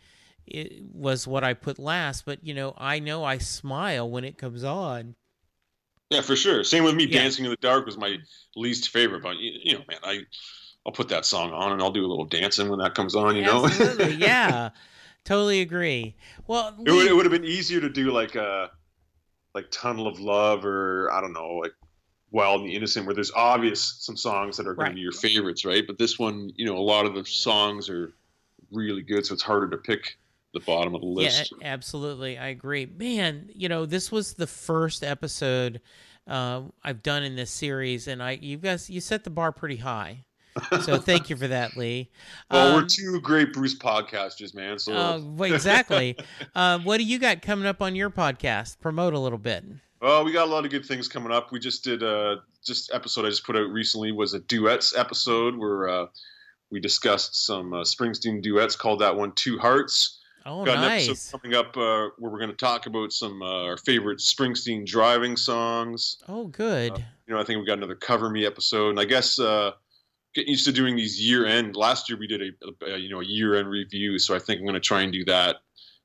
[0.46, 4.38] it was what I put last but you know I know I smile when it
[4.38, 5.14] comes on
[6.10, 6.62] Yeah, for sure.
[6.64, 7.06] Same with me.
[7.06, 7.20] Yeah.
[7.22, 8.18] Dancing in the Dark was my
[8.54, 10.20] least favorite, but you, you know, man, I
[10.84, 13.36] I'll put that song on and I'll do a little dancing when that comes on.
[13.36, 13.66] You know,
[14.18, 14.70] yeah
[15.24, 16.16] totally agree
[16.48, 18.70] well it would it would have been easier to do like a
[19.54, 21.72] like Tunnel of Love or I don't know like
[22.32, 24.90] Wild and the Innocent, where there's obvious some songs that are going Right.
[24.90, 25.86] to be your favorites, right?
[25.86, 28.14] But this one, you know, a lot of the songs are
[28.72, 30.18] really good, so it's harder to pick
[30.52, 31.52] the bottom of the list.
[31.60, 32.38] Yeah, absolutely.
[32.38, 32.86] I agree.
[32.86, 35.80] Man, you know, this was the first episode
[36.26, 39.76] uh, I've done in this series, and I you guys you set the bar pretty
[39.76, 40.24] high.
[40.82, 42.10] So thank you for that, Lee.
[42.50, 44.78] well, we're Um, two great Bruce podcasters, man.
[44.78, 46.16] So uh, exactly.
[46.54, 48.78] uh, what do you got coming up on your podcast?
[48.80, 49.64] Promote a little bit.
[50.00, 51.52] Well, we got a lot of good things coming up.
[51.52, 55.56] We just did a just episode I just put out recently was a duets episode
[55.56, 56.06] where uh,
[56.70, 58.76] we discussed some uh, Springsteen duets.
[58.76, 60.18] Called that one Two Hearts.
[60.44, 61.08] Oh, got an nice.
[61.08, 64.86] episode coming up uh, where we're going to talk about some uh, our favorite Springsteen
[64.86, 66.18] driving songs.
[66.28, 66.98] Oh, good.
[67.26, 69.72] You know, I think we've got another Cover Me episode, and I guess uh,
[70.34, 71.76] getting used to doing these year end.
[71.76, 74.58] Last year we did a, a you know a year end review, so I think
[74.58, 75.56] I'm going to try and do that.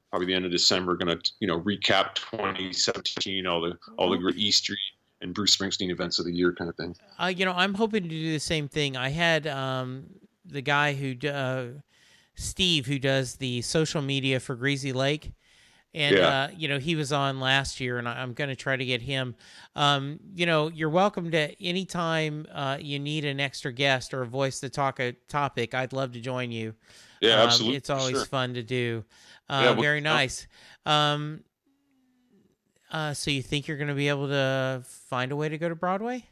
[0.10, 4.18] Probably the end of December, going to you know recap 2017, all the all the
[4.18, 4.80] great E Street
[5.22, 6.96] and Bruce Springsteen events of the year, kind of thing.
[7.20, 8.96] Uh, you know, I'm hoping to do the same thing.
[8.96, 10.06] I had um,
[10.46, 11.68] the guy who, uh,
[12.38, 15.34] Steve, who does the social media for Greasy Lake.
[15.94, 16.28] And, Yeah.
[16.28, 18.86] uh, you know, he was on last year, and I- I'm going to try to
[18.86, 19.36] get him.
[19.76, 24.28] Um, you know, you're welcome to anytime uh, you need an extra guest or a
[24.28, 25.74] voice to talk a topic.
[25.74, 26.76] I'd love to join you.
[27.22, 27.78] Yeah, Um, absolutely.
[27.78, 28.26] It's always sure.
[28.26, 29.04] fun to do.
[29.50, 30.46] Uh, Yeah, well, very nice.
[30.86, 31.44] Um,
[32.92, 35.68] uh, so you think you're going to be able to find a way to go
[35.70, 36.26] to Broadway?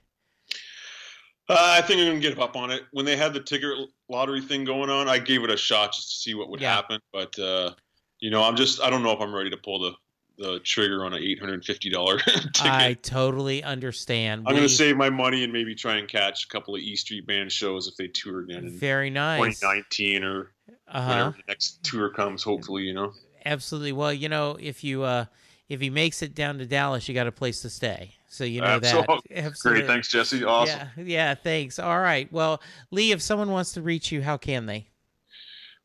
[1.47, 2.83] Uh, I think I'm gonna get up on it.
[2.91, 3.69] When they had the ticket
[4.09, 6.73] lottery thing going on, I gave it a shot just to see what would Yeah.
[6.75, 6.99] happen.
[7.13, 7.71] But uh,
[8.19, 9.91] you know, I'm just I don't know if I'm ready to pull the
[10.37, 12.61] the trigger on an eight hundred and fifty dollar ticket.
[12.61, 14.43] I totally understand.
[14.47, 16.95] I'm We- gonna save my money and maybe try and catch a couple of E
[16.95, 19.59] Street Band shows if they tour again in very nice.
[19.59, 20.51] 2019 or
[20.87, 21.07] Uh huh.
[21.09, 22.41] whenever the next tour comes.
[22.43, 23.13] Hopefully, you know.
[23.45, 23.91] Absolutely.
[23.93, 25.25] Well, you know, if you uh
[25.69, 28.15] if he makes it down to Dallas, you got a place to stay.
[28.27, 28.95] So you know that.
[28.95, 29.35] Absolutely.
[29.35, 29.81] Absolutely.
[29.81, 30.43] Great, thanks, Jesse.
[30.43, 30.89] Awesome.
[30.97, 31.79] Yeah, yeah, thanks.
[31.79, 32.31] All right.
[32.31, 32.61] Well,
[32.91, 34.87] Lee, if someone wants to reach you, how can they?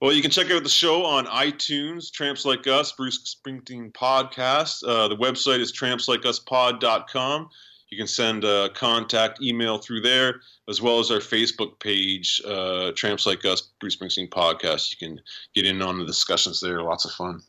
[0.01, 4.83] Well, you can check out the show on iTunes, Tramps Like Us, Bruce Springsteen Podcast.
[4.87, 7.51] Uh, the website is trampslikeUspod.com.
[7.91, 12.93] You can send a contact email through there, as well as our Facebook page, uh,
[12.93, 14.91] Tramps Like Us, Bruce Springsteen Podcast.
[14.91, 15.21] You can
[15.55, 16.83] get in on the discussions there.
[16.83, 17.43] Lots of fun.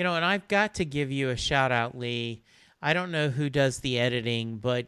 [0.00, 2.42] You know, and I've got to give you a shout out, Lee.
[2.80, 4.86] I don't know who does the editing, but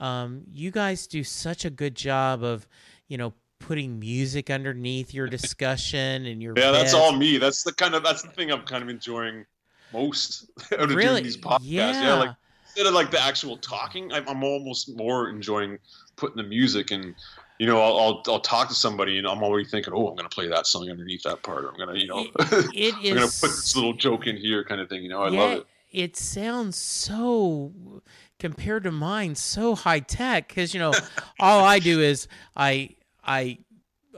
[0.00, 2.66] um, you guys do such a good job of,
[3.06, 7.36] you know, putting music underneath your discussion and your Yeah, that's all me.
[7.36, 9.44] That's the kind of that's the thing I'm kind of enjoying
[9.92, 11.58] most out of really doing these podcasts.
[11.60, 12.02] Yeah.
[12.02, 15.78] yeah like instead of like the actual talking, I'm, I'm almost more enjoying
[16.16, 17.14] putting the music and
[17.58, 20.28] you know I'll, I'll I'll talk to somebody and I'm already thinking, oh, I'm gonna
[20.28, 23.40] play that song underneath that part, or I'm gonna you know it I'm gonna put
[23.40, 25.02] this little joke in here, kind of thing.
[25.02, 25.66] You know, I yeah, love it.
[25.92, 27.72] It sounds so
[28.38, 30.92] compared to mine so high tech because you know
[31.40, 33.58] all I do is I I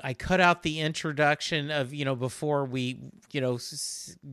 [0.02, 2.98] I cut out the introduction of you know before we
[3.32, 3.58] you know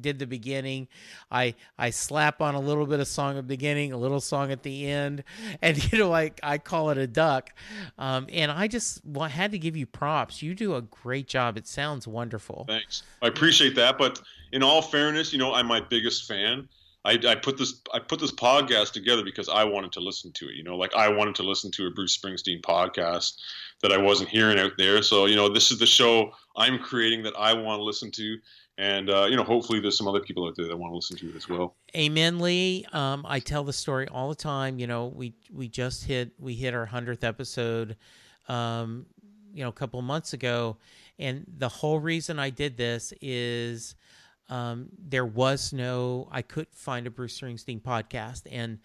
[0.02, 0.88] did the beginning.
[1.32, 4.52] I I slap on a little bit of song at the beginning, a little song
[4.52, 5.24] at the end,
[5.62, 7.52] and you know I I call it a duck.
[7.98, 10.42] Um, and I just wa- had to give you props.
[10.42, 11.58] You do a great job.
[11.58, 12.66] It sounds wonderful.
[12.68, 13.98] Thanks, I appreciate that.
[13.98, 16.68] But in all fairness, you know, I'm my biggest fan.
[17.06, 20.50] I, I put this I put this podcast together because I wanted to listen to
[20.50, 20.56] it.
[20.56, 23.34] You know, like I wanted to listen to a Bruce Springsteen podcast
[23.82, 25.02] that I wasn't hearing out there.
[25.02, 28.38] So you know, this is the show I'm creating that I want to listen to,
[28.78, 31.18] and uh, you know, hopefully there's some other people out there that want to listen
[31.18, 31.76] to it as well.
[31.96, 32.86] Amen, Lee.
[32.92, 34.80] Um, I tell the story all the time.
[34.80, 37.96] You know, we we just hit we hit our hundredth episode,
[38.48, 39.06] um,
[39.54, 40.78] you know, a couple months ago,
[41.20, 43.96] and the whole reason I did this is
[44.50, 48.80] um, there was no I couldn't find a Bruce Springsteen podcast, and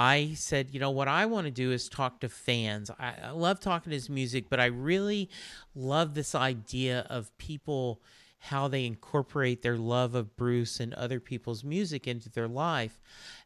[0.00, 2.90] I said, you know, what I want to do is talk to fans.
[2.98, 5.28] I, I love talking to his music, but I really
[5.74, 8.00] love this idea of people
[8.38, 12.98] how they incorporate their love of Bruce and other people's music into their life.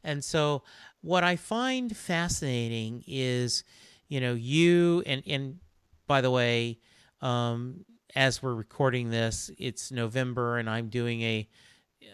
[0.05, 0.63] And so
[1.01, 3.65] what I find fascinating is,
[4.07, 5.59] you know, you and and
[6.07, 6.79] by the way,
[7.21, 7.85] um,
[8.15, 11.49] as we're recording this, it's November and I'm doing a,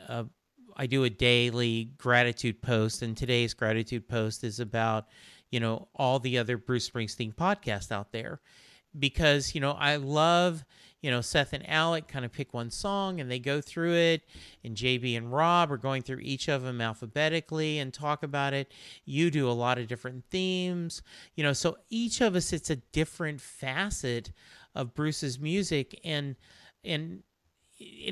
[0.08, 0.24] a
[0.80, 5.08] I do a daily gratitude post, and today's gratitude post is about,
[5.50, 8.40] you know, all the other Bruce Springsteen podcasts out there.
[8.98, 10.64] Because, you know, I love,
[11.02, 14.22] you know, Seth and Alec kind of pick one song and they go through it,
[14.64, 18.72] and JB and Rob are going through each of them alphabetically and talk about it.
[19.04, 21.02] You do a lot of different themes,
[21.34, 24.32] you know, so each of us, it's a different facet
[24.74, 26.36] of Bruce's music, and,
[26.82, 27.22] and,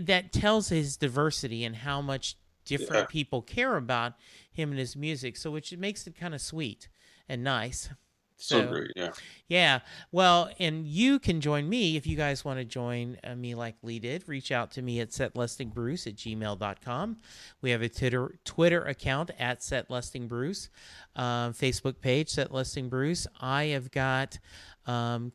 [0.01, 2.37] that tells his diversity and how much
[2.69, 3.07] different Yeah.
[3.07, 4.15] people care about
[4.51, 5.37] him and his music.
[5.37, 6.89] So which makes it kind of sweet
[7.29, 7.89] and nice.
[8.41, 9.11] So, great, yeah.
[9.49, 9.81] Yeah.
[10.13, 13.75] Well, and you can join me if you guys want to join uh, me like
[13.83, 14.29] Lee did.
[14.29, 17.17] Reach out to me at setlistingbruce at gmail.com.
[17.63, 20.69] We have a Twitter, Twitter account at setlistingbruce,
[21.17, 23.27] um, Facebook page, setlistingbruce.
[23.41, 24.39] I have got
[24.87, 25.33] um,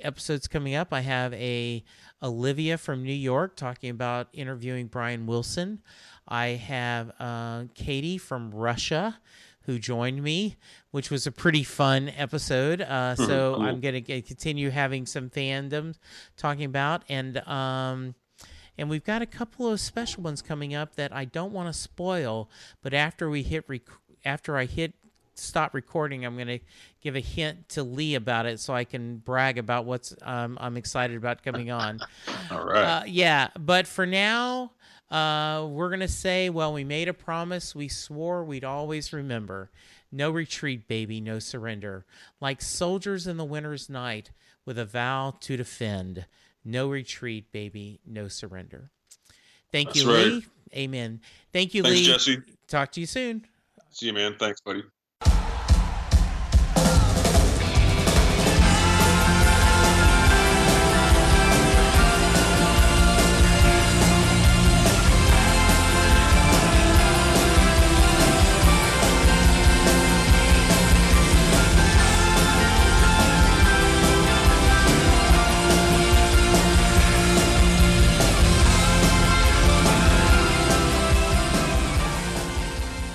[0.00, 0.92] episodes coming up.
[0.92, 1.82] I have a
[2.22, 5.80] Olivia from New York talking about interviewing Brian Wilson.
[6.26, 9.18] I have uh, Katie from Russia
[9.66, 10.56] who joined me,
[10.90, 12.80] which was a pretty fun episode.
[12.80, 13.64] Uh, so cool.
[13.64, 15.98] I'm going to continue having some fandoms
[16.36, 17.38] talking about and.
[17.48, 18.14] Um,
[18.78, 21.78] and we've got a couple of special ones coming up that I don't want to
[21.78, 22.48] spoil.
[22.82, 23.82] But after we hit, rec-
[24.24, 24.94] after I hit
[25.34, 26.60] stop recording, I'm going to
[27.00, 30.76] give a hint to Lee about it so I can brag about what's um, I'm
[30.76, 32.00] excited about coming on.
[32.50, 32.82] All right.
[32.82, 34.72] Uh, yeah, but for now,
[35.12, 37.74] uh, we're gonna say, well, we made a promise.
[37.74, 39.70] We swore we'd always remember.
[40.10, 42.04] No retreat, baby, no surrender.
[42.40, 44.30] Like soldiers in the winter's night,
[44.64, 46.26] with a vow to defend.
[46.64, 48.90] No retreat, baby, no surrender.
[49.70, 50.26] Thank That's you, right.
[50.26, 50.46] Lee.
[50.74, 51.20] Amen.
[51.52, 52.06] Thank you, Thanks, Lee.
[52.06, 52.42] Jesse.
[52.68, 53.46] Talk to you soon.
[53.90, 54.36] See you, man.
[54.38, 54.82] Thanks, buddy.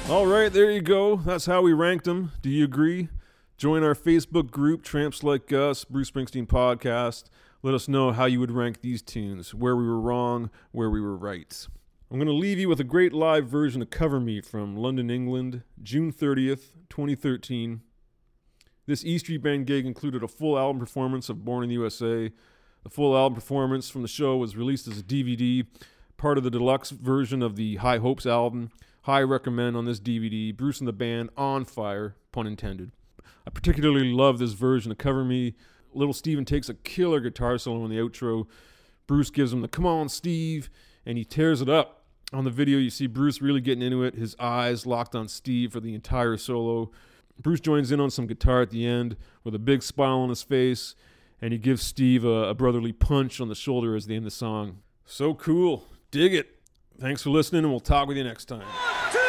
[0.10, 1.18] All right, there you go.
[1.18, 2.32] That's how we ranked them.
[2.42, 3.10] Do you agree?
[3.58, 7.26] Join our Facebook group, Tramps Like Us, Bruce Springsteen Podcast.
[7.62, 11.02] Let us know how you would rank these tunes, where we were wrong, where we
[11.02, 11.68] were right.
[12.10, 15.10] I'm going to leave you with a great live version of Cover Me from London,
[15.10, 17.82] England, June 30th, 2013.
[18.86, 22.32] This E Street Band gig included a full album performance of Born in the USA.
[22.84, 25.68] The full album performance from the show was released as a DVD,
[26.16, 28.72] part of the deluxe version of the High Hopes album.
[29.08, 30.54] High recommend on this DVD.
[30.54, 32.92] Bruce and the band on fire, pun intended.
[33.48, 35.56] I particularly love this version of Cover Me.
[35.94, 38.48] Little Steven takes a killer guitar solo in the outro.
[39.08, 40.70] Bruce gives him the come on, Steve,
[41.06, 42.04] and he tears it up.
[42.34, 45.72] On the video, you see Bruce really getting into it, his eyes locked on Steve
[45.72, 46.92] for the entire solo.
[47.42, 50.44] Bruce joins in on some guitar at the end with a big smile on his
[50.44, 50.96] face,
[51.42, 54.32] and he gives Steve a, a brotherly punch on the shoulder as they end the
[54.32, 54.80] song.
[55.06, 55.86] So cool.
[56.12, 56.57] Dig it.
[57.00, 58.66] Thanks for listening, and we'll talk with you next time.
[59.14, 59.27] The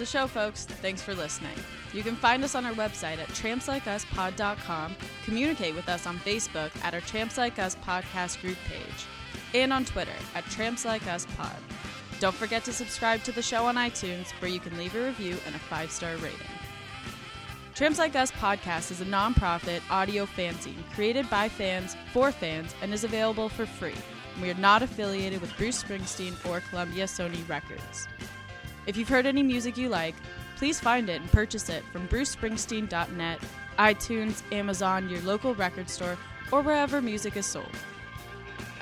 [0.00, 0.64] the show, folks.
[0.64, 1.54] Thanks for listening.
[1.92, 6.94] You can find us on our website at trampslikeUsPod.com, communicate with us on Facebook at
[6.94, 9.06] our Tramps Like Us podcast group page,
[9.52, 11.54] and on Twitter at Tramps Like Us Pod.
[12.18, 15.36] Don't forget to subscribe to the show on iTunes, where you can leave a review
[15.44, 16.38] and a five star rating.
[17.74, 22.94] Tramps Like Us podcast is a non-profit audio fanzine created by fans for fans and
[22.94, 23.94] is available for free.
[24.40, 28.08] We are not affiliated with Bruce Springsteen or Columbia Sony Records.
[28.86, 30.14] If you've heard any music you like,
[30.56, 33.40] please find it and purchase it from brucespringsteen.net,
[33.78, 36.18] iTunes, Amazon, your local record store,
[36.52, 37.70] or wherever music is sold.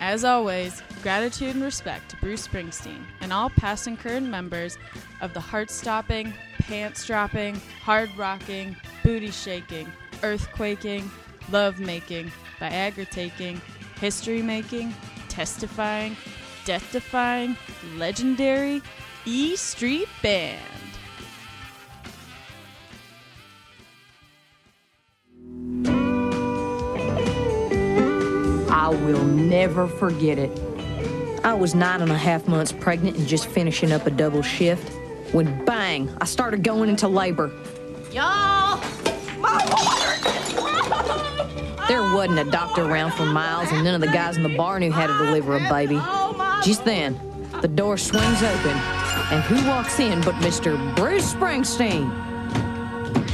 [0.00, 4.78] As always, gratitude and respect to Bruce Springsteen and all past and current members
[5.20, 9.90] of the heart stopping, pants dropping, hard rocking, booty shaking,
[10.22, 11.08] earthquaking,
[11.50, 12.30] love making,
[12.60, 13.60] Viagra taking,
[14.00, 14.94] history making,
[15.28, 16.16] testifying,
[16.64, 17.56] death defying,
[17.96, 18.82] legendary
[19.30, 20.58] E Street Band.
[28.70, 30.50] I will never forget it.
[31.44, 34.90] I was nine and a half months pregnant and just finishing up a double shift
[35.32, 37.52] when bang, I started going into labor.
[38.10, 38.80] Y'all!
[41.86, 44.80] There wasn't a doctor around for miles, and none of the guys in the bar
[44.80, 45.98] knew how to deliver a baby.
[45.98, 47.20] Oh, just then,
[47.60, 48.97] the door swings open,
[49.30, 50.76] and who walks in but Mr.
[50.96, 52.08] Bruce Springsteen?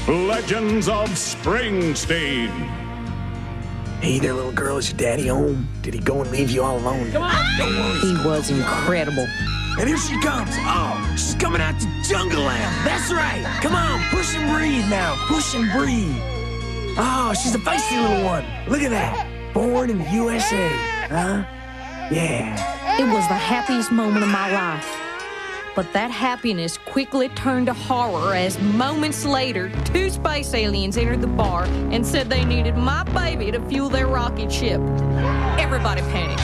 [0.09, 2.51] Legends of Springsteen.
[4.01, 4.77] Hey there, little girl.
[4.77, 5.69] Is your daddy home?
[5.83, 7.11] Did he go and leave you all alone?
[7.13, 7.59] Come on.
[7.59, 7.99] Don't worry.
[8.01, 9.27] He was incredible.
[9.79, 10.51] And here she comes.
[10.59, 12.85] Oh, she's coming out to Jungleland.
[12.85, 13.43] That's right.
[13.63, 15.17] Come on, push and breathe now.
[15.27, 16.17] Push and breathe.
[16.99, 18.45] Oh, she's a feisty little one.
[18.69, 19.27] Look at that.
[19.55, 20.69] Born in the USA.
[21.09, 21.45] Huh?
[22.13, 23.01] Yeah.
[23.01, 25.04] It was the happiest moment of my life.
[25.75, 31.27] But that happiness quickly turned to horror as moments later, two space aliens entered the
[31.27, 34.81] bar and said they needed my baby to fuel their rocket ship.
[35.59, 36.41] Everybody panicked.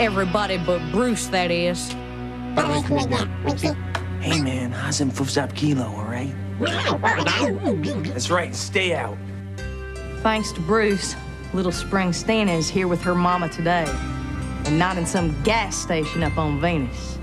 [0.00, 1.90] Everybody but Bruce, that is.
[4.20, 6.32] Hey, man, how's them foofs up kilo, all right?
[6.60, 8.54] That's right.
[8.54, 9.18] Stay out.
[10.22, 11.16] Thanks to Bruce,
[11.52, 13.86] little Springsteen is here with her mama today,
[14.66, 17.13] and not in some gas station up on Venus.